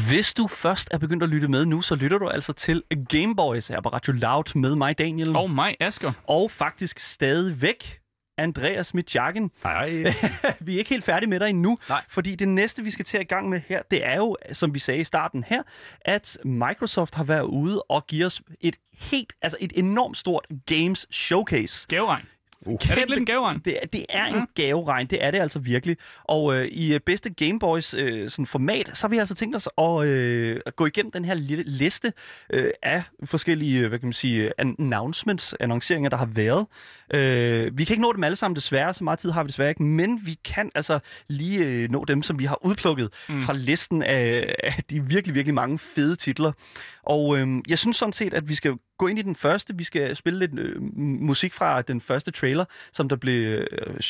[0.10, 3.67] Hvis du først er begyndt at lytte med nu, så lytter du altså til Gameboys
[3.67, 5.36] her på Radio Loud med mig, Daniel.
[5.36, 6.12] Og mig, Asger.
[6.28, 8.00] og faktisk stadigvæk
[8.38, 9.52] Andreas Mitjagen.
[9.63, 9.89] Nej,
[10.65, 12.04] vi er ikke helt færdige med dig endnu, Nej.
[12.10, 14.80] fordi det næste, vi skal til i gang med her, det er jo, som vi
[14.80, 15.63] sagde i starten her,
[16.02, 21.08] at Microsoft har været ude og give os et helt, altså et enormt stort Games
[21.12, 21.88] Showcase.
[21.89, 22.26] Gaveregn.
[22.65, 22.74] Uh.
[22.74, 23.60] Er det ikke lidt en gaveregn?
[23.65, 24.63] Det, er- det er en Ja.
[24.63, 25.98] gaveregn, det er det altså virkelig.
[26.24, 29.69] Og øh, i øh, bedste Gameboys øh, sådan format, så har vi altså tænkt os
[29.78, 32.13] at, øh, at gå igennem den her lille liste
[32.54, 36.65] øh, af forskellige, hvad kan man sige, announcements, annonceringer, der har været.
[37.13, 39.69] Øh, vi kan ikke nå dem alle sammen desværre, så meget tid har vi desværre
[39.69, 43.39] ikke, men vi kan altså lige øh, nå dem, som vi har udplukket mm.
[43.41, 46.52] fra listen af, af de virkelig, virkelig mange fede titler.
[47.10, 49.74] Og øh, jeg synes sådan set, at vi skal gå ind i den første.
[49.78, 50.76] Vi skal spille lidt øh,
[51.22, 53.67] musik fra den første trailer, som der blev øh,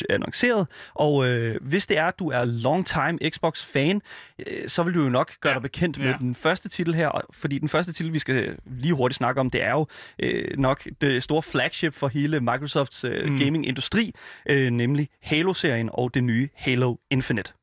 [0.09, 0.67] annonceret.
[0.95, 4.01] Og øh, hvis det er, at du er long-time Xbox-fan,
[4.47, 5.55] øh, så vil du jo nok gøre Ja.
[5.55, 6.03] dig bekendt Ja.
[6.03, 7.21] med den første titel her.
[7.33, 9.87] Fordi den første titel, vi skal lige hurtigt snakke om, det er jo
[10.19, 13.37] øh, nok det store flagship for hele Microsofts øh, mm.
[13.37, 14.13] gaming-industri,
[14.49, 17.53] øh, nemlig Halo-serien og det nye Halo Infinite.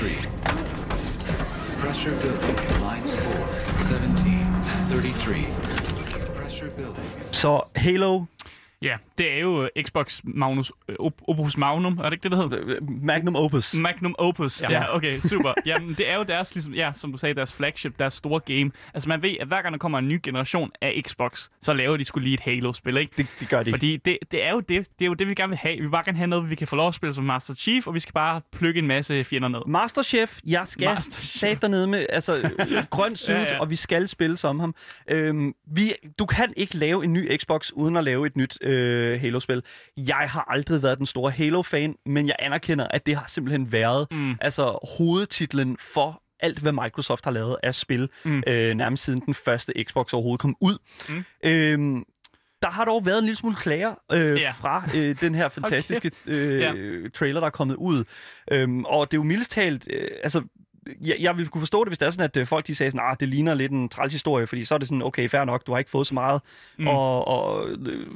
[0.00, 0.16] 3.
[1.78, 3.34] Pressure building in lines 4,
[3.80, 4.46] 17,
[4.88, 5.44] 33.
[6.32, 7.04] Pressure building.
[7.32, 8.26] So, Halo
[8.82, 12.30] Ja, det er jo øh, Xbox Magnus, øh, Op- Opus Magnum, er det ikke det,
[12.30, 12.58] det hedder?
[12.66, 13.74] Øh, Magnum Opus.
[13.74, 14.62] Magnum Opus.
[14.62, 15.54] Ja, ja okay, super.
[15.66, 18.70] Jamen, det er jo deres, ligesom, ja, som du sagde, deres flagship, deres store game.
[18.94, 21.96] Altså, man ved, at hver gang der kommer en ny generation af Xbox, så laver
[21.96, 23.12] de skulle lige et Halo-spil, ikke?
[23.16, 23.70] Det, det gør de.
[23.70, 25.76] Fordi det, det, er jo det, det er jo det, vi gerne vil have.
[25.76, 27.86] Vi vil bare gerne have noget, vi kan få lov at spille som Master Chief,
[27.86, 29.60] og vi skal bare plukke en masse fjender ned.
[29.66, 31.40] Masterchef, jeg skal Masterchef.
[31.40, 32.50] sat dernede med altså,
[32.90, 33.42] grøn suit, ja.
[33.42, 33.60] ja.
[33.60, 34.74] og vi skal spille som ham.
[35.10, 38.69] Øhm, vi, du kan ikke lave en ny Xbox uden at lave et nyt øh,
[39.20, 39.62] Halo-spil.
[39.96, 44.06] Jeg har aldrig været den store Halo-fan, men jeg anerkender, at det har simpelthen været
[44.10, 44.34] mm.
[44.40, 48.42] altså, hovedtitlen for alt, hvad Microsoft har lavet af spil, mm.
[48.46, 50.78] øh, nærmest siden den første Xbox overhovedet kom ud.
[51.08, 51.24] Mm.
[51.44, 52.04] Øhm,
[52.62, 54.50] der har dog været en lille smule klager øh, Ja.
[54.50, 56.72] fra øh, den her fantastiske øh, Ja.
[57.14, 58.04] trailer, der er kommet ud.
[58.52, 60.42] Øhm, og det er jo mildest talt, øh, altså,
[61.00, 62.90] jeg, jeg ville kunne forstå det, hvis det er sådan, at øh, folk de sagde
[62.90, 65.44] sådan, ah, det ligner lidt en træls historie, fordi så er det sådan, okay, fair
[65.44, 66.42] nok, du har ikke fået så meget,
[66.78, 66.86] mm.
[66.86, 68.06] og, og øh,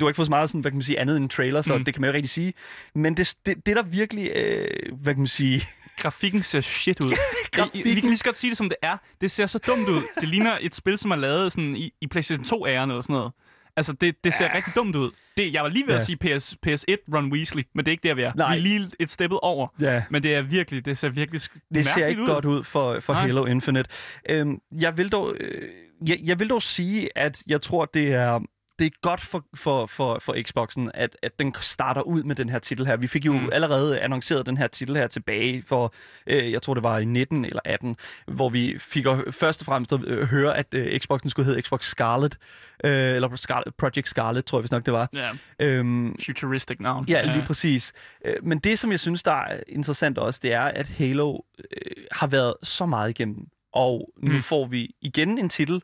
[0.00, 1.62] du har ikke fået så meget sådan, hvad kan man sige, andet end en trailer,
[1.62, 1.84] så mm.
[1.84, 2.52] Det kan man jo rigtig sige.
[2.94, 4.68] Men det, det, det der virkelig, øh,
[5.02, 5.62] hvad kan man sige,
[5.98, 7.12] Grafikken ser shit ud.
[7.56, 8.96] Grafikken- vi kan lige så godt sige det, som det er.
[9.20, 10.02] Det ser så dumt ud.
[10.20, 13.32] Det ligner et spil, som er lavet sådan i, i PlayStation 2-æren eller sådan noget.
[13.78, 14.56] Altså, det, det ser ja.
[14.56, 15.10] rigtig dumt ud.
[15.36, 16.00] Det, jeg var lige ved Ja.
[16.00, 18.32] at sige PS, PS1 Ron Weasley, men det er ikke der, vi er.
[18.36, 18.50] Nej.
[18.52, 19.68] Vi er lige et steppet over.
[19.80, 21.40] ja, Men det er virkelig, det ser virkelig
[21.74, 22.26] det ser ikke ud.
[22.26, 23.22] godt ud for, for Nej.
[23.22, 23.90] Halo Infinite.
[24.28, 25.68] Øhm, jeg, vil dog, øh,
[26.08, 28.40] jeg, jeg vil dog sige, at jeg tror, det er
[28.78, 32.48] det er godt for, for, for, for Xboxen, at, at den starter ud med den
[32.48, 32.96] her titel her.
[32.96, 33.48] Vi fik jo mm.
[33.52, 35.94] Allerede annonceret den her titel her tilbage for,
[36.26, 39.66] øh, jeg tror det var i 19 eller 18, hvor vi fik at, først og
[39.66, 42.38] fremmest at øh, høre, at øh, Xboxen skulle hedde Xbox Scarlet,
[42.84, 45.08] øh, eller Scarlet, Project Scarlet, tror jeg vist nok det var.
[45.14, 45.28] Ja,
[45.60, 47.04] Øhm, futuristic navn.
[47.08, 47.92] Ja, lige præcis.
[48.24, 52.04] Øh, Men det, som jeg synes, der er interessant også, det er, at Halo øh,
[52.12, 53.46] har været så meget igennem.
[53.72, 54.42] Og nu Mm.
[54.42, 55.82] får vi igen en titel.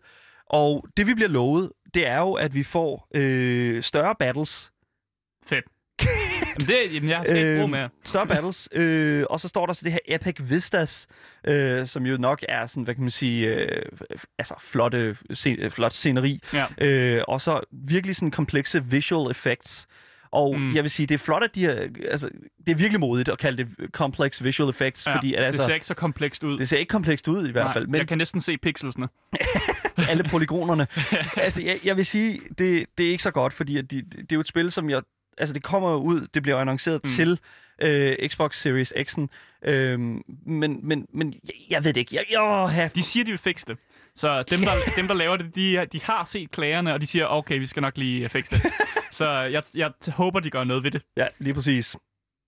[0.51, 4.73] Og det, vi bliver lovet, det er jo, at vi får øh, større battles.
[5.47, 5.65] Fedt.
[6.59, 7.89] Jamen, det, jamen, jeg skal ikke bruge mere.
[8.05, 8.69] Større battles.
[8.73, 11.07] Øh, og så står der så det her Epic Vistas,
[11.47, 13.83] øh, som jo nok er sådan, hvad kan man sige, øh,
[14.39, 16.41] altså flotte, scen- flot sceneri.
[16.53, 16.67] Ja.
[16.79, 19.87] Øh, og så virkelig sådan komplekse visual effects.
[20.35, 20.75] Og mm.
[20.75, 22.31] Jeg vil sige, det er flot, at de har, altså,
[22.67, 25.67] det er virkelig modigt at kalde det complex visual effects, Ja, fordi at, altså, det
[25.67, 26.59] ser ikke så komplekst ud.
[26.59, 29.09] det ser ikke komplekst ud i hvert fald, men Jeg kan næsten se pixelsene.
[30.11, 30.87] alle polygronerne.
[31.37, 34.33] altså, jeg, jeg vil sige, det, det er ikke så godt, fordi at de, det
[34.33, 35.03] er jo et spil, som jeg,
[35.39, 37.09] altså det kommer jo ud, det bliver annonceret mm.
[37.09, 37.39] Til
[37.83, 39.27] øh, Xbox Series X'en,
[39.69, 42.17] øhm, men, men, men jeg, jeg ved det ikke.
[42.17, 43.77] Jeg, jeg, jeg, De siger, de vil fikse det.
[44.17, 47.27] Så dem, der, dem, der laver det, de, de har set klagerne, og de siger,
[47.27, 48.73] okay, vi skal nok lige fikse det.
[49.11, 51.03] Så jeg, jeg håber, de gør noget ved det.
[51.17, 51.97] Ja, lige præcis.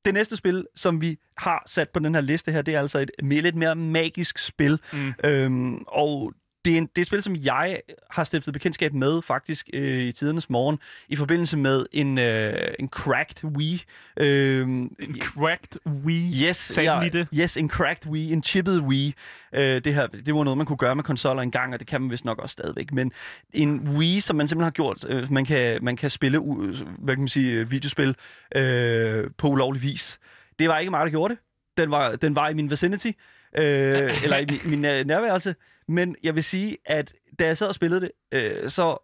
[0.04, 2.98] Det næste spil, som vi har sat på den her liste her, det er altså
[2.98, 4.80] et lidt mere magisk spil.
[4.92, 5.14] Mm.
[5.24, 6.32] Øhm, og
[6.66, 10.00] det er, en, det er et spil, som jeg har stiftet bekendtskab med faktisk øh,
[10.02, 13.82] i tidernes morgen, i forbindelse med en, øh, en cracked Wii.
[14.16, 16.44] Øhm, En cracked Wii.
[16.46, 17.28] Yes, Sagde lige det?
[17.34, 19.14] yes, en cracked Wii, en chippet Wii.
[19.54, 22.00] Øh, det, her, det var noget, man kunne gøre med konsoller engang, og det kan
[22.00, 22.92] man vist nok også stadigvæk.
[22.92, 23.12] Men
[23.52, 27.14] en Wii, som man simpelthen har gjort, øh, man, kan, man kan spille u- hvad
[27.14, 28.16] kan man sige, øh, videospil
[28.56, 30.18] øh, på ulovlig vis.
[30.58, 31.42] Det var ikke mig, der gjorde det.
[31.76, 33.10] Den var, den var i min vicinity,
[33.58, 33.64] øh,
[34.24, 35.54] eller i min, min øh, nærværelse.
[35.88, 38.98] Men jeg vil sige, at da jeg sad og spillede det, øh, så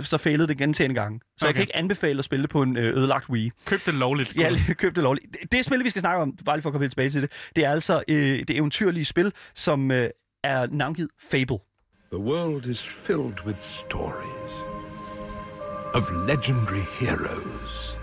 [0.00, 1.20] så failede det gentagende gange.
[1.20, 1.46] Så okay.
[1.46, 3.50] jeg kan ikke anbefale at spille det på en øh, ødelagt Wii.
[3.66, 4.36] Køb det lovligt.
[4.36, 5.26] Ja, lige- køb det lovligt.
[5.32, 7.32] Det, det spil, vi skal snakke om, bare lige for at komme tilbage til det,
[7.56, 10.10] det er altså øh, det eventyrlige spil, som øh,
[10.44, 11.58] er navngivet Fable.
[12.12, 14.52] The world is filled with stories
[15.94, 17.96] of legendary heroes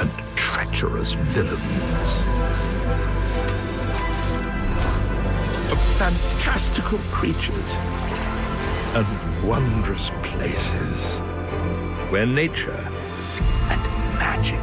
[0.00, 2.35] and treacherous villains,
[5.70, 7.74] of fantastical creatures
[8.94, 11.18] and wondrous places
[12.10, 12.88] where nature
[13.70, 13.82] and
[14.18, 14.60] magic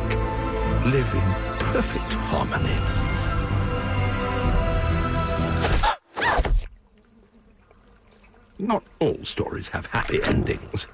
[0.86, 3.13] live in perfect harmony.
[8.64, 10.82] Not all stories have happy endings.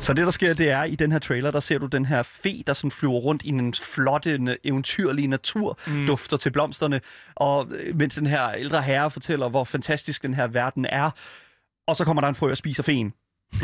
[0.00, 2.22] Så det, der sker, det er, i den her trailer, der ser du den her
[2.22, 6.06] fe, der sådan flyver rundt i en flotte, eventyrlige natur, mm.
[6.06, 7.00] dufter til blomsterne,
[7.34, 11.10] og øh, mens den her ældre herre fortæller, hvor fantastisk den her verden er,
[11.86, 13.12] og så kommer der en frø og spiser feen.
[13.52, 13.62] Det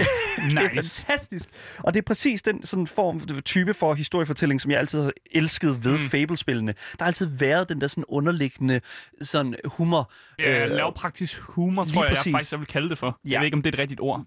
[0.59, 1.05] er Nice.
[1.05, 1.49] fantastisk.
[1.79, 5.85] Og det er præcis den sådan form, type for historiefortælling, som jeg altid har elsket
[5.85, 6.09] ved mm.
[6.09, 6.73] Fable-spillene.
[6.73, 8.81] Der har altid været den der sådan underliggende
[9.21, 10.13] sådan humor.
[10.39, 12.33] Ja, Øh, lavpraktisk humor, lige tror jeg, jeg præcis.
[12.33, 13.21] faktisk jeg vil kalde det for.
[13.27, 13.31] Ja.
[13.31, 14.25] Jeg ved ikke, om det er et rigtigt ord.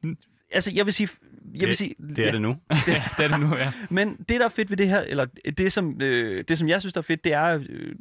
[0.51, 1.09] Altså, jeg vil sige...
[1.55, 2.49] Jeg vil sige Det er det nu.
[2.87, 3.71] ja, det er det nu, ja.
[3.89, 5.25] Men det, der er fedt ved det her, eller
[5.57, 7.95] det som, øh, det, som jeg synes, der er fedt, det er, øh,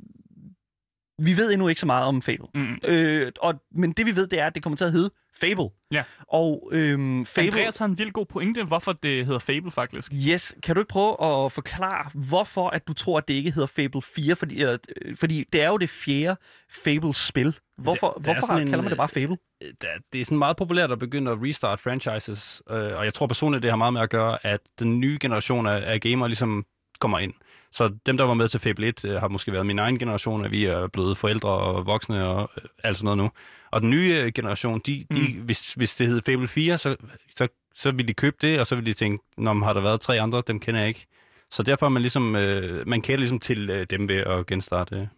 [1.19, 2.47] vi ved endnu ikke så meget om Fable.
[2.55, 2.77] Mm.
[2.85, 5.11] Øh, og, men det vi ved, det er, at det kommer til at hedde
[5.41, 5.69] Fable.
[5.91, 6.03] Ja.
[6.29, 7.47] Og øhm, Fable...
[7.47, 10.12] Andreas har en vildt god pointe, hvorfor det hedder Fable faktisk.
[10.29, 13.67] Yes, kan du ikke prøve at forklare, hvorfor at du tror, at det ikke hedder
[13.67, 14.37] Fable 4?
[14.37, 14.79] Fordi, øh,
[15.17, 16.37] fordi det er jo det fjerde
[16.85, 17.59] Fable-spil.
[17.79, 19.37] Hvorfor, Det- det hvorfor sådan en, kalder man det bare Fable?
[19.61, 23.15] det er- det er sådan meget populært at begynde at restart franchises, øh, og jeg
[23.15, 26.29] tror personligt, det har meget med at gøre, at den nye generation af, af gamere
[26.29, 26.65] ligesom
[27.05, 27.33] kommer ind.
[27.73, 30.45] Så dem, der var med til Fable 1, øh, har måske været min egen generation,
[30.45, 33.31] at vi er blevet forældre og voksne og øh, alt sådan noget nu.
[33.71, 36.97] Og den nye øh, generation, de, de, hvis, hvis det hed Fable 4, så,
[37.37, 40.01] så, så ville de købe det, og så ville de tænke, Nå, har der været
[40.01, 41.07] tre andre, dem kender jeg ikke.
[41.51, 45.09] Så derfor er man ligesom, øh, man kender ligesom til øh, dem ved at genstarte.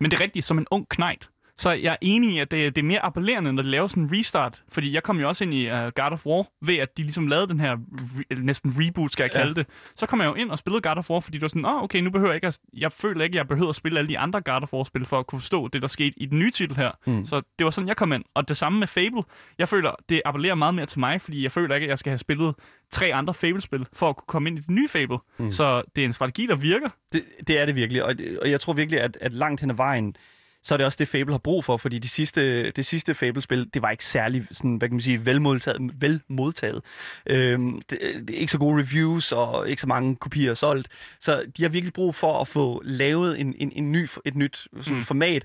[0.00, 1.30] Men det er rigtigt, som en ung knægt.
[1.58, 4.02] Så jeg er enig i, at det, det er mere appellerende, når de laver sådan
[4.02, 4.62] en restart.
[4.72, 7.26] Fordi jeg kom jo også ind i uh, God of War, ved at de ligesom
[7.26, 9.66] lavede den her re- næsten reboot, skal jeg kalde det.
[9.96, 11.74] Så kom jeg jo ind og spillede God of War, fordi det var sådan, åh,
[11.76, 13.98] oh, okay, nu behøver jeg ikke at, jeg føler ikke, at jeg behøver at spille
[13.98, 16.38] alle de andre God of War-spil, for at kunne forstå det, der skete i den
[16.38, 16.90] nye titel her.
[17.06, 17.24] Mm.
[17.24, 18.24] Så det var sådan, jeg kom ind.
[18.34, 19.22] Og det samme med Fable.
[19.58, 22.10] Jeg føler, det appellerer meget mere til mig, fordi jeg føler ikke, at jeg skal
[22.10, 22.54] have spillet
[22.90, 25.18] tre andre Fable-spil, for at kunne komme ind i den nye Fable.
[25.38, 25.52] Mm.
[25.52, 26.88] Så det er en strategi, der virker.
[27.12, 29.70] Det, det er det virkelig, og, det- og jeg tror virkelig, at, at langt hen
[29.70, 30.16] ad vejen,
[30.62, 33.70] så er det også det, Fable har brug for, fordi de sidste, det sidste Fable-spil,
[33.74, 35.90] det var ikke særlig sådan, hvad kan man sige, velmodtaget.
[36.00, 36.84] velmodtaget.
[37.26, 37.98] Øhm, det,
[38.28, 40.88] det er ikke så gode reviews, og ikke så mange kopier solgt.
[41.20, 44.68] Så de har virkelig brug for at få lavet en, en, en ny, et nyt
[44.80, 45.02] sådan, mm.
[45.02, 45.44] format,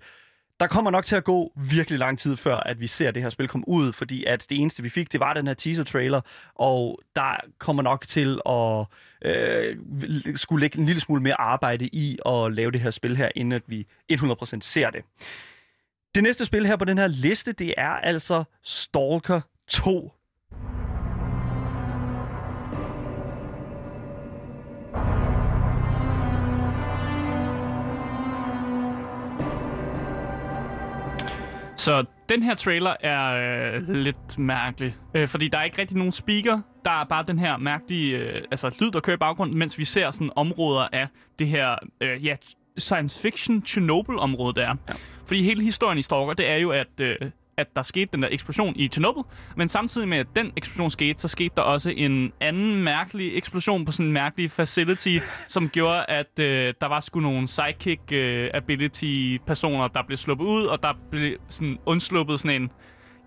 [0.64, 3.30] der kommer nok til at gå virkelig lang tid før, at vi ser det her
[3.30, 6.22] spil komme ud, fordi at det eneste, vi fik, det var den her teaser-trailer,
[6.56, 8.86] og der kommer nok til at
[9.22, 9.78] øh,
[10.36, 13.52] skulle lægge en lille smule mere arbejde i at lave det her spil her, inden
[13.52, 15.04] at vi 100% ser det.
[16.16, 20.12] Det næste spil her på den her liste, det er altså Stalker 2.
[31.84, 33.24] Så den her trailer er
[33.76, 36.62] øh, lidt mærkelig, øh, fordi der er ikke rigtig nogen speaker.
[36.86, 39.86] Der er bare den her mærkelige øh, altså, lyd, der kører i baggrunden, mens vi
[39.86, 41.08] ser sådan områder af
[41.40, 42.36] det her øh, ja,
[42.78, 44.76] science fiction Chernobyl-område, der er.
[44.90, 44.94] Ja.
[45.26, 47.16] Fordi hele historien i Stalker, det er jo, at, øh,
[47.58, 49.22] at der skete den der eksplosion i Chernobyl,
[49.58, 53.86] men samtidig med, at den eksplosion skete, så skete der også en anden mærkelig eksplosion
[53.86, 58.50] på sådan en mærkelig facility, som gjorde, at øh, der var sgu nogle psychic øh,
[58.54, 62.72] ability personer, der blev sluppet ud, og der blev sådan undsluppet sådan en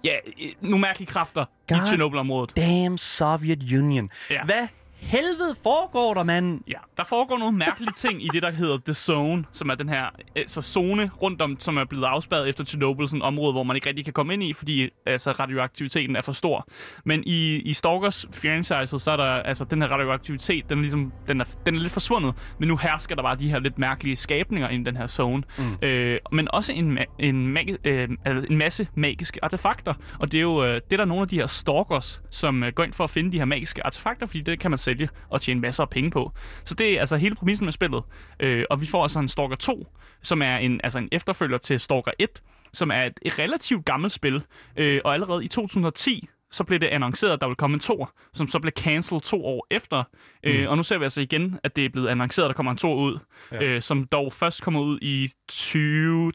[0.05, 0.17] ja,
[0.61, 2.57] nogle mærkelige kræfter God i Chernobyl-området.
[2.57, 4.11] Damn Soviet Union.
[4.31, 4.45] Ja.
[4.45, 4.69] Hvad
[5.01, 6.61] helvede foregår der, mand?
[6.69, 9.89] Ja, der foregår nogle mærkelige ting i det, der hedder The Zone, som er den
[9.89, 10.05] her
[10.37, 13.77] altså zone rundt om, som er blevet afspærret efter Chernobyl, sådan et område, hvor man
[13.77, 16.69] ikke rigtig kan komme ind i, fordi altså, radioaktiviteten er for stor.
[17.05, 21.13] Men i, i Stalkers franchise, så er der altså den her radioaktivitet, den er, ligesom,
[21.29, 24.17] den er, den er lidt forsvundet, men nu hersker der bare de her lidt mærkelige
[24.17, 25.43] skabninger i den her zone.
[25.59, 25.87] Mm.
[25.87, 30.43] Øh, men også en, en, magi- øh, altså en masse magiske artefakter, og det er
[30.43, 33.05] jo øh, det er der nogle af de her stalkers, som øh, går ind for
[33.05, 35.91] at finde de her magiske artefakter, fordi det kan man sælge og tjene masser af
[35.91, 36.33] penge på.
[36.65, 38.03] Så det er altså hele præmissen med spillet.
[38.41, 39.87] Øh, og vi får altså en Stalker 2,
[40.23, 44.43] som er en, altså en efterfølger til Stalker 1, som er et, relativt gammelt spil.
[44.77, 48.13] Øh, og allerede i 2010, så blev det annonceret, at der ville komme en tor,
[48.35, 50.03] som så blev cancelled to år efter.
[50.45, 50.51] Mm.
[50.51, 52.73] Øh, og nu ser vi altså igen, at det er blevet annonceret, at der kommer
[52.73, 53.19] en tor ud,
[53.53, 53.63] ja.
[53.65, 56.33] øh, som dog først kommer ud i 20,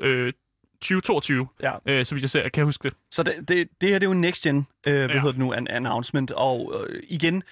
[0.00, 0.32] øh,
[0.80, 1.72] 2022, Ja.
[1.86, 2.96] øh, så vidt jeg ser, kan jeg huske det.
[3.10, 5.12] Så det, det, det her det er jo en next gen, øh, hvad Ja.
[5.14, 6.30] hedder det nu, an, announcement.
[6.30, 7.42] Og øh, igen,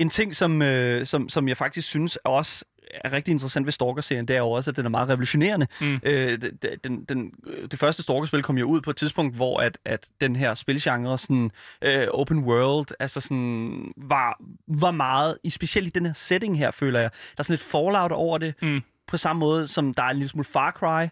[0.00, 2.64] en ting, som, øh, som, som jeg faktisk synes er også
[3.04, 5.66] er rigtig interessant ved Stalker-serien, det er jo også, at den er meget revolutionerende.
[5.80, 6.00] Mm.
[6.02, 6.38] Øh,
[6.84, 7.30] den, den,
[7.70, 11.18] det første Stalker-spil kom jo ud på et tidspunkt, hvor at, at den her spilgenre,
[11.18, 11.50] sådan,
[11.82, 16.70] øh, open world, altså sådan, var, var meget, i specielt i den her setting her,
[16.70, 17.10] føler jeg.
[17.12, 18.80] Der er sådan lidt fallout over det, Mm.
[19.06, 21.06] på samme måde som der er en lille smule Far Cry,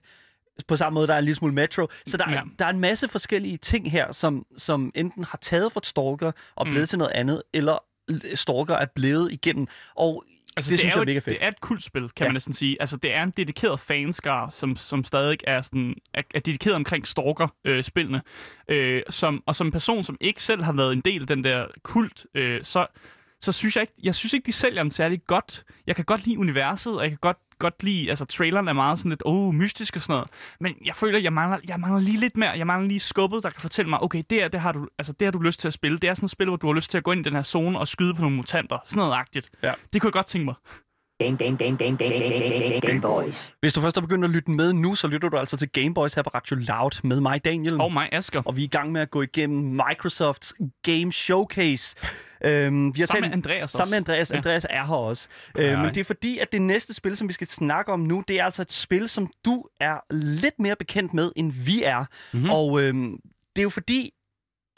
[0.68, 1.89] på samme måde, der er en lille smule Metro.
[2.07, 2.41] Så der, er, Ja.
[2.59, 6.66] der er en masse forskellige ting her, som, som enten har taget fra Stalker og
[6.66, 6.87] blevet Mm.
[6.87, 7.78] til noget andet, eller
[8.35, 9.67] Stalker er blevet igennem.
[9.95, 10.25] Og
[10.59, 11.27] Altså, det, det, synes er jeg er mega fedt.
[11.27, 12.29] det er et kultspil, kan Ja.
[12.29, 12.77] man næsten sige.
[12.81, 17.07] Altså, det er en dedikeret fanskar, som, som stadig er, sådan, er, er dedikeret omkring
[17.07, 18.23] Stalker-spillene.
[18.69, 21.45] Øh, som, og som en person, som ikke selv har været en del af den
[21.45, 22.87] der kult, øh, så,
[23.41, 25.65] så synes jeg ikke, jeg synes ikke, de sælger den særlig godt.
[25.87, 28.99] Jeg kan godt lide universet, og jeg kan godt godt lide, altså traileren er meget
[28.99, 30.29] sådan lidt, oh, mystisk og sådan noget,
[30.61, 33.51] men jeg føler, jeg mangler, jeg mangler lige lidt mere, jeg mangler lige skubbet, der
[33.51, 35.69] kan fortælle mig, okay, det, er, det, har du, altså, det har du lyst til
[35.69, 37.21] at spille, det er sådan et spil, hvor du har lyst til at gå ind
[37.21, 39.51] i den her zone og skyde på nogle mutanter, sådan noget agtigt.
[39.63, 39.73] Ja.
[39.93, 40.55] Det kunne jeg godt tænke mig.
[41.21, 43.55] Game, game, game, game, game, game, game boys.
[43.61, 45.95] Hvis du først er begyndt at lytte med nu, så lytter du altså til Game
[45.95, 47.81] Boys her på Radio Loud med mig, Daniel.
[47.81, 48.43] Og mig, Asger.
[48.45, 51.97] Og vi er i gang med at gå igennem Microsofts Game Showcase.
[52.45, 53.77] Øhm, vi har Sammen talt- med Andreas også.
[53.77, 54.31] Sammen med Andreas.
[54.31, 54.37] Ja.
[54.37, 55.29] Andreas er her også.
[55.59, 58.25] Øh, men det er fordi, at det næste spil, som vi skal snakke om nu,
[58.29, 62.05] det er altså et spil, som du er lidt mere bekendt med, end vi er.
[62.33, 62.51] Mm-hmm.
[62.51, 63.21] Og øhm,
[63.57, 64.12] det er jo fordi,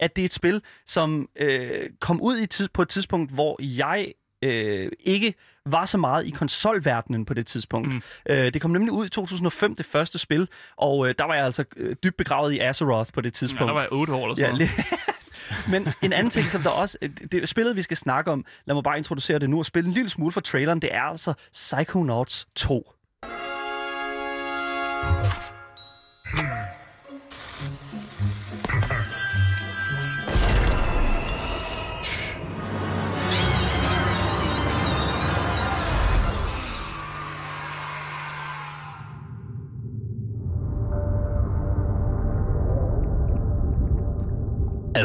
[0.01, 3.57] at det er et spil, som øh, kom ud i tid, på et tidspunkt, hvor
[3.63, 4.13] jeg
[4.43, 5.35] øh, ikke
[5.67, 7.89] var så meget i konsolverdenen på det tidspunkt.
[7.89, 8.03] Mm.
[8.29, 11.45] Øh, det kom nemlig ud i 2005, det første spil, og øh, der var jeg
[11.45, 13.69] altså øh, dybt begravet i Azeroth på det Ja, tidspunkt.
[13.69, 14.71] der var jeg 8 år eller Ja, sådan lidt.
[15.73, 16.99] Men en anden ting, som der også...
[17.03, 19.87] Det, det spillet, vi skal snakke om, lad mig bare introducere det nu og spille
[19.89, 22.93] en lille smule for traileren, det er altså Psychonauts 2.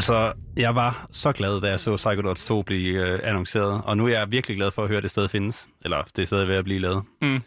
[0.04, 4.04] Altså, jeg var så glad, da jeg så Psychonauts 2 blive øh, annonceret, og nu
[4.06, 5.68] er jeg virkelig glad for at høre, at det stadig findes.
[5.84, 7.02] Eller det er stadig ved at blive lavet.
[7.22, 7.40] Mm.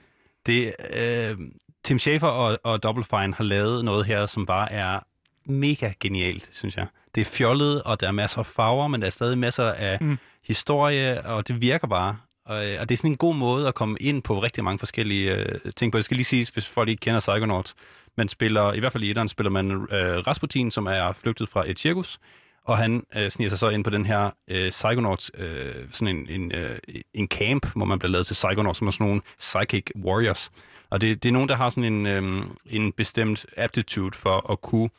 [0.45, 1.38] Det, øh,
[1.84, 4.99] Tim Schafer og, og Double Fine har lavet noget her, som bare er
[5.45, 6.88] mega genialt, synes jeg.
[7.16, 9.97] Det er fjollet, og der er masser af farver, men der er stadig masser af
[10.01, 10.08] Mm.
[10.08, 10.18] mm.
[10.47, 12.18] historie, og det virker bare.
[12.45, 14.80] Og, øh, og det er sådan en god måde at komme ind på rigtig mange
[14.80, 15.97] forskellige øh, ting på.
[15.97, 17.76] Det skal lige siges, hvis folk ikke kender Psychonauts.
[18.18, 21.64] Man spiller, i hvert fald i etteren, spiller man øh, Rasputin, som er flygtet fra
[21.70, 22.20] et cirkus,
[22.68, 26.30] og han øh, sniger sig så ind på den her øh, Psychonauts, øh, sådan en,
[26.41, 26.80] en, øh,
[27.13, 30.51] en camp, hvor man bliver lavet til Psychonauts, som er sådan nogle psychic warriors.
[30.89, 34.61] Og det, det er nogen, der har sådan en, øh, en bestemt aptitude for at
[34.61, 34.89] kunne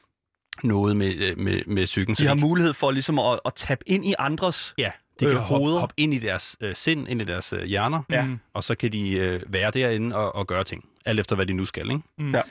[0.62, 2.14] noget med, øh, med, med psyken.
[2.14, 4.90] De har mulighed for ligesom at, at tabe ind i andres Ja,
[5.20, 5.80] de øh, kan hoppe, hoveder.
[5.80, 8.26] hoppe ind i deres øh, sind, ind i deres øh, hjerner, Ja.
[8.54, 11.52] Og så kan de øh, være derinde og, og gøre ting, alt efter hvad de
[11.52, 12.02] nu skal, ikke?
[12.18, 12.34] Mm.
[12.34, 12.42] Ja.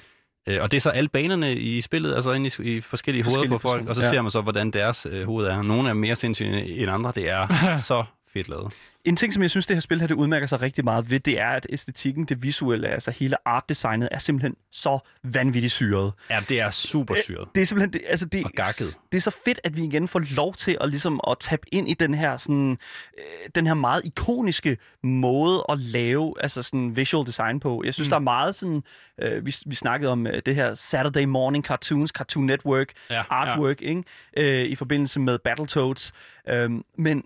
[0.47, 3.39] Øh, og det er så alle banerne i spillet, altså inde i, i forskellige hoveder
[3.39, 4.09] Forskellige på folk, personer, og så ja.
[4.09, 5.61] ser man så, hvordan deres øh, hoved er.
[5.61, 7.47] Nogle er mere sindssyge end andre, det er
[7.89, 8.73] så fedt lavet.
[9.07, 11.19] En ting, som jeg synes, det her spil her, det udmærker sig rigtig meget ved,
[11.19, 16.13] det er, at æstetikken, det visuelle, altså hele artdesignet, er simpelthen så vanvittigt syret.
[16.29, 17.47] Ja, det er super syret.
[17.55, 18.97] Det er simpelthen, det, altså det, Og gakket.
[19.11, 21.89] det er så fedt, at vi igen får lov til at, ligesom, at tabe ind
[21.89, 22.77] i den her, sådan,
[23.17, 27.81] øh, den her meget ikoniske måde at lave altså sådan visual design på.
[27.85, 28.09] Jeg synes, mm.
[28.09, 28.83] der er meget sådan,
[29.21, 33.81] øh, vi, vi snakkede om øh, det her Saturday Morning Cartoons, Cartoon Network, Ja, artwork,
[33.81, 34.03] ikke?
[34.37, 36.11] Øh, i forbindelse med Battletoads.
[36.49, 37.23] Øhm, men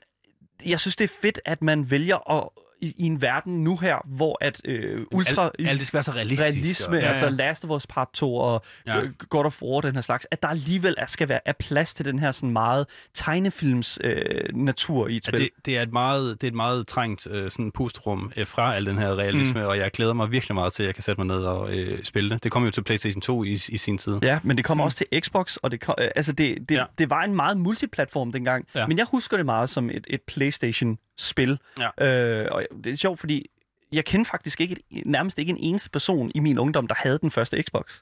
[0.66, 2.49] jeg synes, det er fedt, at man vælger at,
[2.82, 5.43] i, i en verden nu her, hvor at øh, ultra...
[5.59, 6.41] Alt, alt det skal være så realistisk.
[6.43, 7.32] realisme, og- ja, altså ja.
[7.32, 8.97] Last of Us Part 2 og Ja.
[8.99, 9.05] ja.
[9.29, 12.05] God of War, den her slags, at der alligevel er, skal være er plads til
[12.05, 15.39] den her sådan meget tegnefilms øh, natur i et Ja, spil.
[15.39, 18.75] det, det, er et meget, det er et meget trængt øh, sådan pustrum øh, fra
[18.75, 19.67] al den her realisme, mm.
[19.67, 22.03] og jeg glæder mig virkelig meget til, at jeg kan sætte mig ned og øh,
[22.03, 22.43] spille det.
[22.43, 24.17] Det kom jo til PlayStation 2 i, i sin tid.
[24.21, 24.86] Ja, men det kommer mm.
[24.86, 26.79] også til Xbox, og det, kom, øh, altså det, det, Ja.
[26.79, 26.86] ja.
[26.97, 28.65] det var en meget multiplatform dengang.
[28.75, 28.88] Ja.
[28.88, 31.59] Men jeg husker det meget som et, et PlayStation-spil.
[31.99, 32.07] Ja.
[32.41, 33.45] Øh, og det er sjovt, fordi
[33.91, 37.17] jeg kender faktisk ikke et, nærmest ikke en eneste person i min ungdom, der havde
[37.17, 38.01] den første Xbox.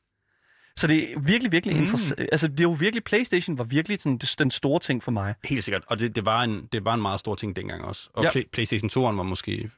[0.75, 1.81] Så det er virkelig, virkelig Mm.
[1.81, 2.19] interessant.
[2.31, 5.33] Altså, det er jo virkelig, PlayStation var virkelig sådan, det, den store ting for mig.
[5.45, 5.83] Helt sikkert.
[5.87, 8.09] Og det, det, var en, det var en meget stor ting dengang også.
[8.13, 8.31] Og Ja.
[8.31, 9.69] Play, PlayStation 2'eren var måske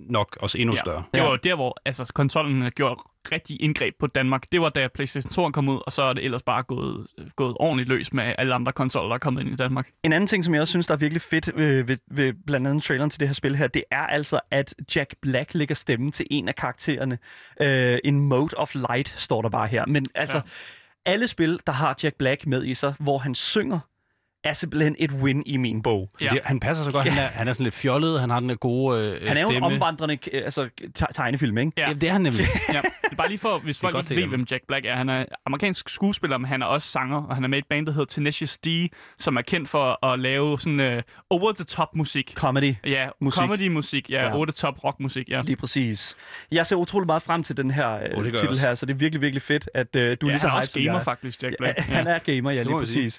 [0.00, 0.80] nok også endnu Ja.
[0.80, 1.04] større.
[1.14, 2.98] Det var jo der, hvor altså, konsollen havde gjort
[3.32, 4.52] rigtig indgreb på Danmark.
[4.52, 7.56] Det var da PlayStation 2 kom ud, og så er det ellers bare gået, gået
[7.60, 9.88] ordentligt løs med alle andre konsoller, der er kommet ind i Danmark.
[10.02, 12.66] En anden ting, som jeg også synes, der er virkelig fedt øh, ved, ved blandt
[12.66, 16.10] andet traileren til det her spil her, det er altså, at Jack Black lægger stemme
[16.10, 17.18] til en af karaktererne.
[17.60, 19.86] Øh, en Mode of Light står der bare her.
[19.86, 20.42] Men altså, ja.
[21.06, 23.78] alle spil, der har Jack Black med i sig, hvor han synger,
[24.48, 26.10] er simpelthen et win i min bog.
[26.20, 26.28] Ja.
[26.28, 27.06] Det, han passer så godt.
[27.06, 27.10] Ja.
[27.10, 29.40] Han, er, han er sådan lidt fjollet, han har den der gode øh, Han er
[29.40, 29.56] jo stemme.
[29.56, 31.72] en omvandrende øh, altså, te- tegnefilm, ikke?
[31.76, 31.88] Ja.
[31.88, 32.46] Ja, det er han nemlig.
[32.72, 32.80] ja.
[33.04, 34.96] Det er bare lige for, hvis folk ikke ved, hvem Jack Black er.
[34.96, 37.64] Han er amerikansk skuespiller, men han er også sanger, og han er med i et
[37.70, 38.66] band, der hedder Tenacious D,
[39.18, 42.32] som er kendt for at lave sådan uh, over-the-top musik.
[42.36, 42.74] Comedy.
[42.86, 43.40] Ja, Musik.
[43.40, 44.34] comedy-musik, ja, Ja.
[44.36, 45.40] over-the-top rock-musik, ja.
[45.44, 46.16] Lige præcis.
[46.52, 48.66] Jeg ser utrolig meget frem til den her øh, jeg titel også.
[48.66, 50.60] her, så det er virkelig, virkelig fedt, at øh, du ja lige så han er
[50.60, 51.04] også gamer, er.
[51.04, 51.78] faktisk, Jack Ja, Black.
[51.80, 53.12] han er gamer, ja, lige man sige.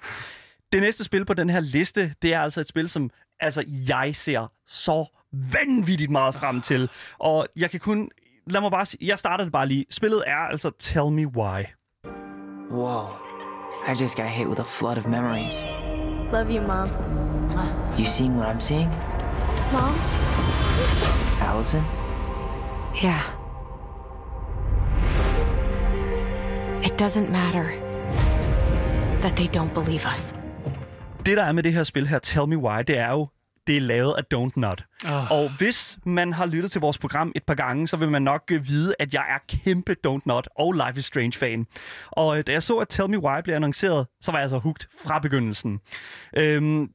[0.71, 3.09] Det næste spil på den her liste, det er altså et spil, som
[3.39, 6.89] altså, jeg ser så vanvittigt meget frem til.
[7.19, 8.09] Og jeg kan kun...
[8.47, 9.85] Lad mig bare sige, jeg starter det bare lige.
[9.89, 11.63] Spillet er altså Tell Me Why.
[12.71, 13.07] Whoa.
[13.87, 15.63] I just got hit with a flood of memories.
[16.31, 16.87] Love you, Mom.
[17.99, 18.89] You seeing what I'm seeing?
[19.71, 19.93] Mom?
[21.41, 21.83] Allison?
[23.03, 23.23] Yeah.
[26.83, 27.65] It doesn't matter
[29.21, 30.36] that they don't believe us.
[31.27, 33.27] Det, der er med det her spil her, Tell Me Why, det er jo
[33.67, 34.85] det er lavet af Don't Not.
[35.05, 35.31] Oh.
[35.31, 38.41] Og hvis man har lyttet til vores program et par gange, så vil man nok
[38.51, 41.67] øh, vide, at jeg er kæmpe Don't Not og Life is Strange-fan.
[42.11, 44.57] Og øh, da jeg så, at Tell Me Why blev annonceret, så var jeg altså
[44.57, 45.79] hugt fra begyndelsen.
[46.37, 46.89] Øhm,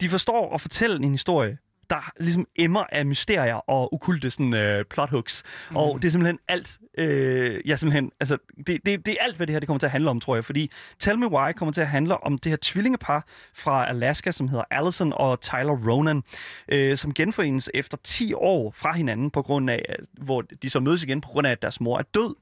[0.00, 1.58] de forstår at fortælle en historie,
[1.90, 5.42] der ligesom emmer af mysterier og ukulte sådan, øh, plot hooks.
[5.70, 5.76] Mm.
[5.76, 9.46] Og det er simpelthen alt, øh, ja, simpelthen, altså, det, det, det er alt, hvad
[9.46, 10.44] det her det kommer til at handle om, tror jeg.
[10.44, 13.24] Fordi Tell Me Why kommer til at handle om det her tvillingepar
[13.54, 16.22] fra Alaska, som hedder Allison og Tyler Ronan,
[16.68, 21.02] øh, som genforenes efter 10 år fra hinanden, på grund af, hvor de så mødes
[21.02, 22.34] igen på grund af, at deres mor er død.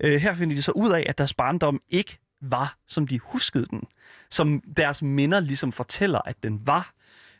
[0.00, 3.66] Øh, her finder de så ud af, at deres barndom ikke var, som de huskede
[3.66, 3.82] den.
[4.30, 6.92] Som deres minder ligesom fortæller, at den var.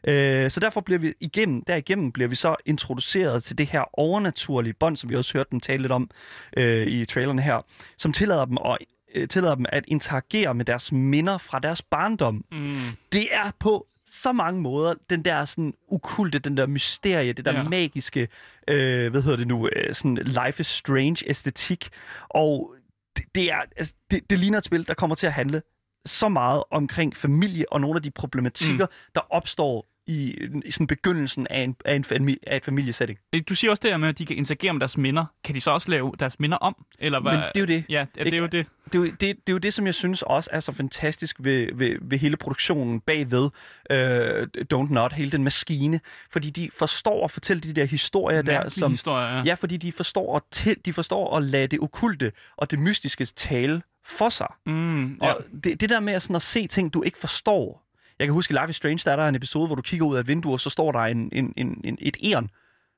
[0.08, 4.72] Øh, så derfor bliver vi igennem, derigennem bliver vi så introduceret til det her overnaturlige
[4.72, 6.10] bånd, som vi også hørte dem tale lidt om
[6.56, 7.66] øh, i trailerne her,
[7.98, 8.78] som tillader dem at
[9.14, 12.44] øh, tillader dem at interagere med deres minder fra deres barndom.
[12.52, 12.80] Mm.
[13.12, 17.52] Det er på så mange måder den der sådan ukulte, den der mysterie, det der
[17.52, 17.62] ja.
[17.62, 18.28] magiske,
[18.68, 21.88] øh, hvad hedder det nu, øh, sådan life is strange æstetik.
[22.28, 22.74] Og
[23.16, 25.62] det, det er, altså, det, det ligner et spil, der kommer til at handle
[26.06, 28.92] så meget omkring familie og nogle af de problematikker, mm.
[29.14, 33.18] der opstår i, i sådan begyndelsen af, en, af, en fami- af et familiesetting.
[33.32, 35.24] Øh, Du siger også det her med, at de kan interagere med deres minder.
[35.44, 36.84] Kan de så også lave deres minder om?
[36.98, 37.32] Eller hvad?
[37.32, 37.84] Men det er jo det.
[37.88, 38.66] Ja, ja det er jo det.
[38.84, 41.36] Det er, jo, det, det er jo det, som jeg synes også er så fantastisk
[41.40, 43.50] ved, ved, ved hele produktionen bagved
[43.90, 46.00] øh, Don't Not, hele den maskine.
[46.30, 48.90] Fordi de forstår at fortælle de der historier der, Mærkelige som...
[48.90, 49.54] historier, ja.
[49.54, 53.82] fordi de forstår, at til, de forstår at lade det okulte og det mystiske tale
[54.06, 54.48] for sig.
[54.66, 55.32] Mm, ja.
[55.32, 57.82] Og det, det der med at, sådan at se ting, du ikke forstår.
[58.18, 60.06] Jeg kan huske i Life is Strange, der er der en episode, hvor du kigger
[60.06, 62.50] ud af et vindue, og så står der en, en, en, en, et æren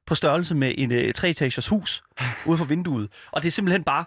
[0.07, 2.03] på størrelse med en uh, treetagers hus
[2.47, 3.09] ude for vinduet.
[3.33, 4.05] Og det er simpelthen bare...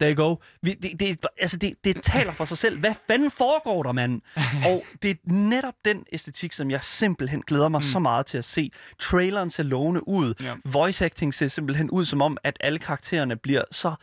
[0.00, 0.36] There you go.
[0.62, 2.78] Vi, det, det, altså det, det taler for sig selv.
[2.78, 4.20] Hvad fanden foregår der, mand?
[4.66, 7.82] Og det er netop den æstetik, som jeg simpelthen glæder mig mm.
[7.82, 8.70] så meget til at se.
[8.98, 10.34] Traileren ser lovende ud.
[10.42, 10.54] Ja.
[10.64, 13.94] Voice acting ser simpelthen ud som om, at alle karaktererne bliver så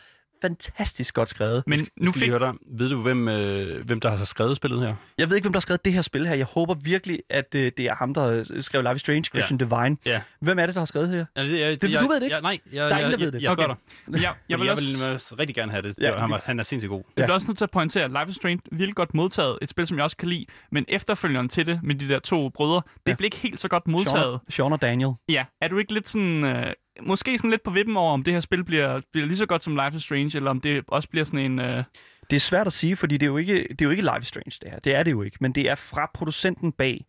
[0.42, 1.64] fantastisk godt skrevet.
[1.68, 2.30] Men Nu nu skal fik...
[2.30, 2.54] høre dig.
[2.72, 4.96] Ved du, hvem, øh, hvem der har skrevet spillet her?
[5.18, 6.36] Jeg ved ikke, hvem der har skrevet det her spil her.
[6.36, 9.60] Jeg håber virkelig, at øh, det er ham, der øh, skrev Life is Strange, Christian
[9.60, 9.66] ja.
[9.66, 9.98] Divine.
[10.06, 10.22] Ja.
[10.42, 11.26] Hvem er det, der har skrevet her?
[11.36, 12.36] Ja, det, er, Det- du ved det ikke?
[12.36, 13.42] Ja, nej, jeg, Der er ingen, jeg, der ved jeg, det.
[13.42, 13.64] Jeg, Okay.
[13.64, 13.76] okay.
[14.08, 14.14] dig.
[14.14, 14.84] Jeg, jeg, Jeg vil også...
[14.92, 15.96] jeg vil også rigtig gerne have det.
[16.02, 17.04] Ja, han, han er sindssygt god.
[17.18, 19.58] Jeg bliver også nødt til at pointere, at Life is Strange virkelig godt modtaget.
[19.62, 20.46] Et spil, som jeg også kan lide.
[20.72, 23.16] Men efterfølgeren til det, med de der to brødre, det Ja.
[23.16, 24.40] blev ikke helt så godt Sean, modtaget.
[24.50, 25.12] Sean og Daniel.
[25.30, 26.44] Ja, er du ikke lidt sådan...
[26.44, 26.74] Øh,
[27.06, 29.64] måske sådan lidt på vippen over, om det her spil bliver, bliver lige så godt
[29.64, 31.60] som Life is Strange, eller om det også bliver sådan en...
[31.60, 31.84] Øh,
[32.30, 34.22] Det er svært at sige, fordi det er jo ikke, det er jo ikke Life
[34.22, 34.80] is Strange, det her.
[34.80, 35.38] Det er det jo ikke.
[35.40, 37.06] Men det er fra producenten bag.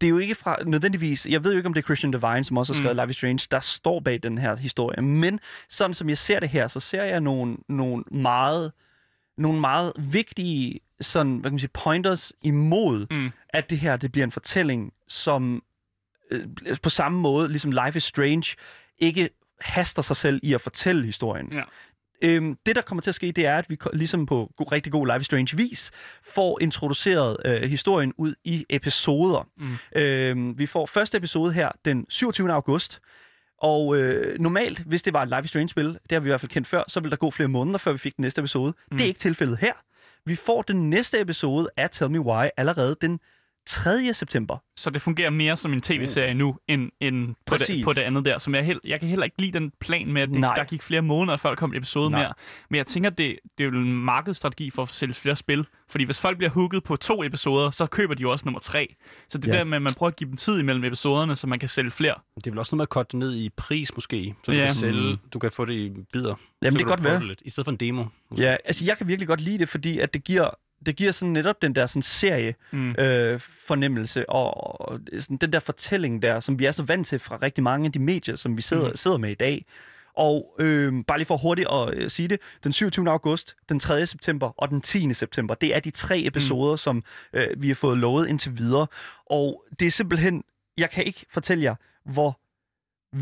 [0.00, 1.26] Det er jo ikke fra nødvendigvis...
[1.30, 3.00] Jeg ved jo ikke, om det er Christian Divine, som også har skrevet mm.
[3.02, 5.02] Life is Strange, der står bag den her historie.
[5.02, 8.72] Men sådan som jeg ser det her, så ser jeg nogle, nogle meget
[9.38, 13.30] nogle meget vigtige sådan, hvad kan man sige, pointers imod, Mm.
[13.48, 15.62] at det her det bliver en fortælling, som
[16.30, 16.46] øh,
[16.82, 18.54] på samme måde, ligesom Life is Strange,
[18.98, 19.30] ikke
[19.60, 21.52] haster sig selv i at fortælle historien.
[21.52, 21.62] Ja.
[22.22, 24.92] Øhm, det, der kommer til at ske, det er, at vi ligesom på go- rigtig
[24.92, 25.90] god Life is Strange-vis
[26.22, 29.48] får introduceret øh, historien ud i episoder.
[29.56, 30.00] Mm.
[30.00, 32.52] Øhm, vi får første episode her den 27.
[32.52, 33.00] august,
[33.58, 36.40] og øh, normalt, hvis det var et Life is Strange-spil, det har vi i hvert
[36.40, 38.74] fald kendt før, så ville der gå flere måneder, før vi fik den næste episode.
[38.90, 38.96] Mm.
[38.96, 39.72] Det er ikke tilfældet her.
[40.24, 43.20] Vi får den næste episode af Tell Me Why allerede den
[43.66, 44.14] 3.
[44.14, 44.58] september.
[44.76, 48.24] så det fungerer mere som en tv-serie nu, end, end på, det, på det andet
[48.24, 48.38] der.
[48.38, 50.54] Som jeg, hel, jeg kan heller ikke lide den plan med, at det, Nej.
[50.54, 52.20] der gik flere måneder, før der kom en episode Nej.
[52.22, 52.32] mere.
[52.70, 55.66] Men jeg tænker, det, det er jo en markedsstrategi for at sælge flere spil.
[55.88, 58.94] Fordi hvis folk bliver hooket på to episoder, så køber de jo også nummer tre.
[59.28, 59.52] Så det Ja.
[59.52, 61.90] der med, at man prøver at give dem tid imellem episoderne, så man kan sælge
[61.90, 62.14] flere.
[62.36, 64.34] Det er vel også noget med at korte det ned i pris, måske.
[64.44, 64.66] Så du Ja.
[64.66, 66.34] kan sælge, du kan få det i bidder.
[66.62, 67.24] Jamen, Så det kan godt være.
[67.26, 68.04] Lidt, I stedet for en demo.
[68.30, 68.44] Måske.
[68.44, 70.50] Ja, altså jeg kan virkelig godt lide det, fordi at det giver,
[70.86, 72.90] det giver sådan netop den der sådan serie Mm.
[72.98, 77.18] øh, fornemmelse og, og sådan den der fortælling der, som vi er så vant til
[77.18, 78.96] fra rigtig mange af de medier, som vi sidder, Mm.
[78.96, 79.64] sidder med i dag.
[80.14, 83.10] Og øh, bare lige for hurtigt at øh, sige det, den 27.
[83.10, 84.06] august, den 3.
[84.06, 85.14] september og den 10.
[85.14, 86.76] september, det er de tre episoder, mm.
[86.76, 88.86] som øh, vi har fået lovet indtil videre.
[89.30, 90.44] Og det er simpelthen,
[90.78, 91.74] jeg kan ikke fortælle jer,
[92.04, 92.40] hvor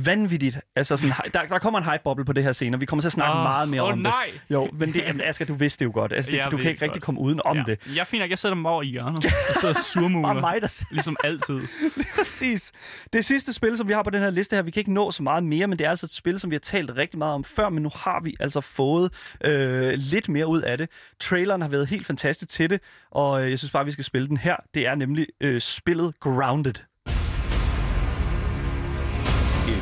[0.06, 3.00] vanvittigt, altså sådan, der, der kommer en hype-boble på det her scene, og vi kommer
[3.00, 4.24] til at snakke Åh, meget mere åh, om nej.
[4.32, 4.54] det.
[4.54, 6.12] Jo, men det, jamen, Asger, du vidste det jo godt.
[6.12, 7.02] Altså, det, Jeg du kan ikke rigtig godt.
[7.02, 7.62] komme uden om ja.
[7.66, 7.96] det.
[7.96, 9.24] Jeg finder ikke, jeg sætter dem over i hjørnet.
[9.24, 10.40] Jeg sidder Bare surmuler.
[10.40, 11.60] mig, der Ligesom altid.
[12.16, 12.72] præcis.
[13.12, 15.10] Det sidste spil, som vi har på den her liste her, vi kan ikke nå
[15.10, 17.34] så meget mere, men det er altså et spil, som vi har talt rigtig meget
[17.34, 19.12] om før, men nu har vi altså fået
[19.44, 20.88] øh, lidt mere ud af det.
[21.20, 22.80] Traileren har været helt fantastisk til det,
[23.10, 24.56] og øh, jeg synes bare, vi skal spille den her.
[24.74, 26.74] Det er nemlig øh, spillet Grounded.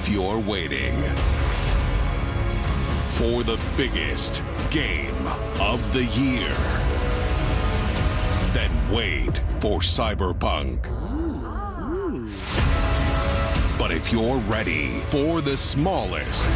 [0.05, 1.00] If you're waiting
[3.07, 5.14] for the biggest game
[5.61, 6.48] of the year,
[8.53, 10.88] then wait for Cyberpunk.
[13.78, 16.50] But if you're ready for the smallest,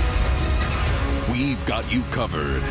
[1.31, 2.65] we've got you covered.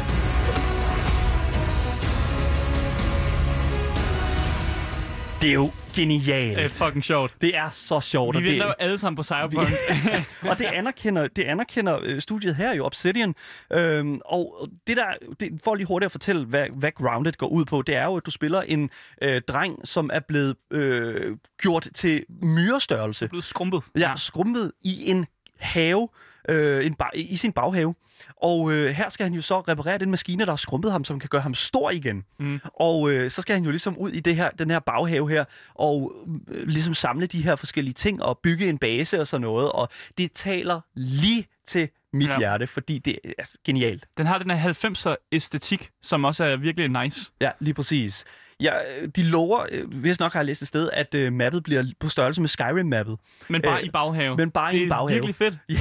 [5.46, 6.58] Det er jo genialt.
[6.58, 7.34] Det er fucking sjovt.
[7.41, 8.34] Det er så sjovt.
[8.34, 9.68] Vi og det, venter jo alle sammen på Cyberpunk.
[10.50, 13.36] og det anerkender, det anerkender øh, studiet her jo, Obsidian.
[13.74, 15.06] Øhm, og det der,
[15.39, 18.16] det, for lige hurtigt at fortælle, hvad, hvad Grounded går ud på, det er jo,
[18.18, 18.89] at du spiller en
[19.22, 23.28] øh, dreng, som er blevet øh, gjort til myrestørrelse.
[23.28, 23.82] blevet skrumpet.
[23.98, 25.26] Ja, skrumpet i en
[25.60, 26.08] have,
[26.49, 27.95] øh, en ba- i sin baghave.
[28.43, 31.20] Og øh, her skal han jo så reparere den maskine, der har skrumpet ham, som
[31.20, 32.24] kan gøre ham stor igen.
[32.39, 32.60] Mm.
[32.80, 35.45] Og øh, så skal han jo ligesom ud i det her, den her baghave her,
[35.74, 36.14] og
[36.47, 39.72] øh, ligesom samle de her forskellige ting, og bygge en base og sådan noget.
[39.72, 42.38] Og det taler lige til mit Ja.
[42.38, 44.06] hjerte, fordi det er altså, genialt.
[44.18, 47.32] Den har den her 90'er æstetik, som også er virkelig nice.
[47.41, 48.26] Ja, lige præcis.
[48.60, 48.72] Ja,
[49.16, 52.10] de lover, øh, hvis nok har jeg læst et sted, at øh, mappet bliver på
[52.10, 53.18] størrelse med Skyrim-mappet.
[53.49, 54.36] Men bare Øh, i baghave.
[54.38, 55.12] Men bare det i en er baghave.
[55.12, 55.58] virkelig fedt.
[55.70, 55.76] Ja,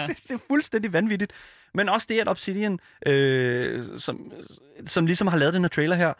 [0.00, 0.06] ja.
[0.06, 1.32] Det, det er fuldstændig vanvittigt.
[1.74, 4.32] Men også det, at Obsidian, øh, som,
[4.86, 6.12] som ligesom har lavet den her trailer her,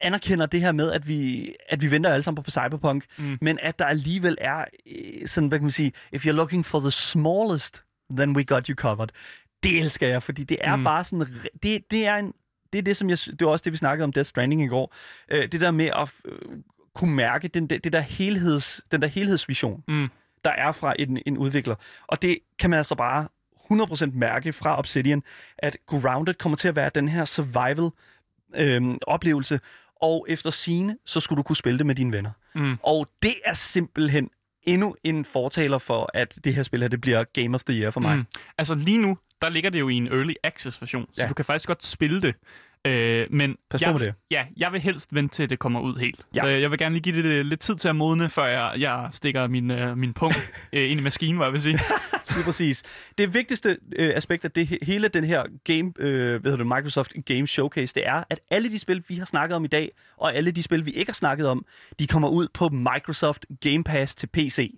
[0.00, 3.38] anerkender det her med, at vi, at vi venter alle sammen på Cyberpunk, Mm.
[3.40, 6.80] men at der alligevel er øh, sådan, hvad kan man sige, if you're looking for
[6.80, 7.84] the smallest,
[8.16, 9.08] then we got you covered.
[9.62, 10.84] Det elsker jeg, fordi det er Mm.
[10.84, 11.26] bare sådan,
[11.62, 12.32] det, det er en,
[12.72, 14.66] det er det, som jeg, det var også det, vi snakkede om Death Stranding i
[14.66, 14.94] går.
[15.30, 16.38] Øh, det der med at øh,
[16.94, 20.08] kunne mærke den, det, det der helheds, den der helhedsvision, Mm.
[20.44, 21.74] der er fra en, en udvikler.
[22.06, 23.28] Og det kan man altså bare
[23.72, 25.22] 100% mærke fra Obsidian,
[25.58, 27.90] at Grounded kommer til at være den her survival
[28.54, 29.60] øhm, oplevelse,
[30.02, 32.30] og efter sine, så skulle du kunne spille det med dine venner.
[32.54, 32.76] Mm.
[32.82, 34.30] Og det er simpelthen
[34.62, 37.90] endnu en fortaler for, at det her spil her, det bliver Game of the Year
[37.90, 38.16] for mig.
[38.16, 38.24] Mm.
[38.58, 41.28] Altså lige nu, der ligger det jo i en early access version, så Ja.
[41.28, 42.34] du kan faktisk godt spille det.
[42.86, 44.14] Øh, men Pas på jeg, med det.
[44.30, 46.26] Ja, jeg vil helst vente til det kommer ud helt.
[46.34, 46.40] Ja.
[46.40, 48.74] Så jeg vil gerne lige give det lidt- lidt tid til at modne, før jeg,
[48.80, 51.78] jeg stikker min, øh, min punkt øh, ind i maskinen, hvad jeg vil sige.
[52.34, 52.82] Lige præcis.
[53.18, 56.66] Det vigtigste øh, aspekt af det, he- hele den her game, øh, hvad hedder det,
[56.66, 59.90] Microsoft Game Showcase, det er, at alle de spil, vi har snakket om i dag,
[60.16, 61.64] og alle de spil, vi ikke har snakket om,
[61.98, 64.74] de kommer ud på Microsoft Game Pass til PC.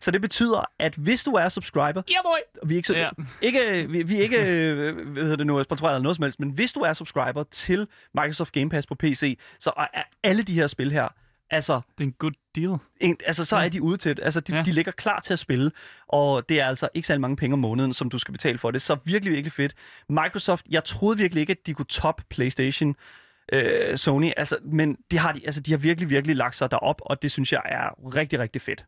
[0.00, 2.68] Så det betyder, at hvis du er subscriber, Ja, boy!
[2.68, 3.00] vi er ikke, så, Ja.
[3.02, 3.08] ja.
[3.42, 4.36] ikke, vi, vi er ikke
[5.02, 7.88] hvad hedder det nu, sponsoreret eller noget som helst, men hvis du er subscriber til
[8.14, 11.08] Microsoft Game Pass på PC, så er alle de her spil her,
[11.50, 12.76] altså Det er en good deal.
[13.00, 14.24] en, altså, så er de ude til det.
[14.24, 14.58] Altså, de, Ja.
[14.58, 14.64] ja.
[14.64, 15.70] de ligger klar til at spille,
[16.08, 18.70] og det er altså ikke særlig mange penge om måneden, som du skal betale for
[18.70, 18.82] det.
[18.82, 19.74] Så virkelig, virkelig fedt.
[20.08, 22.96] Microsoft, jeg troede virkelig ikke, at de kunne top PlayStation,
[23.52, 27.00] øh, Sony, altså, men de har, de, altså, de har virkelig, virkelig lagt sig derop,
[27.04, 28.84] og det synes jeg er rigtig, rigtig fedt.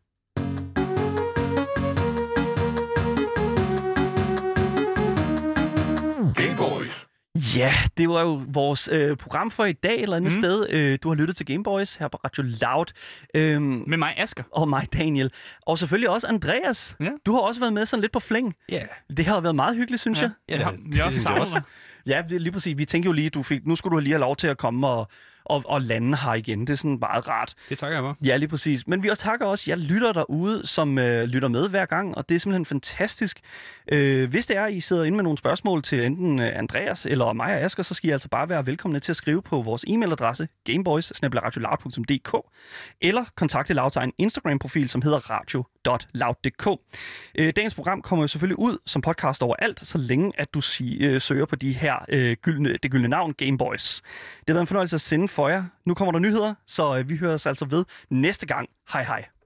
[7.55, 10.41] Ja, det var jo vores øh, program for i dag, eller andet Mm.
[10.41, 10.67] sted.
[10.69, 12.85] Øh, du har lyttet til Gameboys her på Radio Loud.
[13.35, 14.43] Øhm, Med mig, Asker.
[14.51, 15.31] og mig, Daniel.
[15.61, 16.95] Og selvfølgelig også Andreas.
[16.99, 17.09] Ja.
[17.25, 18.55] Du har også været med sådan lidt på flæng.
[18.71, 18.81] Ja.
[19.17, 20.29] Det har været meget hyggeligt, synes jeg.
[20.49, 21.61] Ja, vi har, det- også det synes jeg savnet dig.
[22.05, 22.77] Ja, det er lige præcis.
[22.77, 24.87] Vi tænkte jo lige, du fik, nu skulle du lige have lov til at komme
[24.87, 25.07] og,
[25.49, 26.59] og, og lande her igen.
[26.59, 27.53] Det er sådan meget rart.
[27.69, 28.17] Det takker jeg for.
[28.25, 28.87] Ja, lige præcis.
[28.87, 32.29] Men vi også takker også jer lytter derude, som øh, lytter med hver gang, og
[32.29, 33.39] det er simpelthen fantastisk.
[33.91, 37.33] Øh, hvis det er, I sidder inde med nogle spørgsmål til enten øh, Andreas eller
[37.33, 39.85] mig og Asger, så skal I altså bare være velkomne til at skrive på vores
[39.87, 41.11] e-mailadresse gameboys
[43.01, 45.29] eller kontakte egen Instagram-profil, som hedder
[45.87, 46.79] www.loud.dk.
[47.35, 50.97] Øh, dagens program kommer jo selvfølgelig ud som podcast overalt, så længe at du sig,
[51.01, 54.01] øh, søger på de her øh, gyldne, det gyldne navn Gameboys.
[54.39, 55.63] Det har været en fornøjelse at sende for jer.
[55.85, 58.69] Nu kommer der nyheder, så øh, vi hører os altså ved næste gang.
[58.93, 59.38] Hej hej.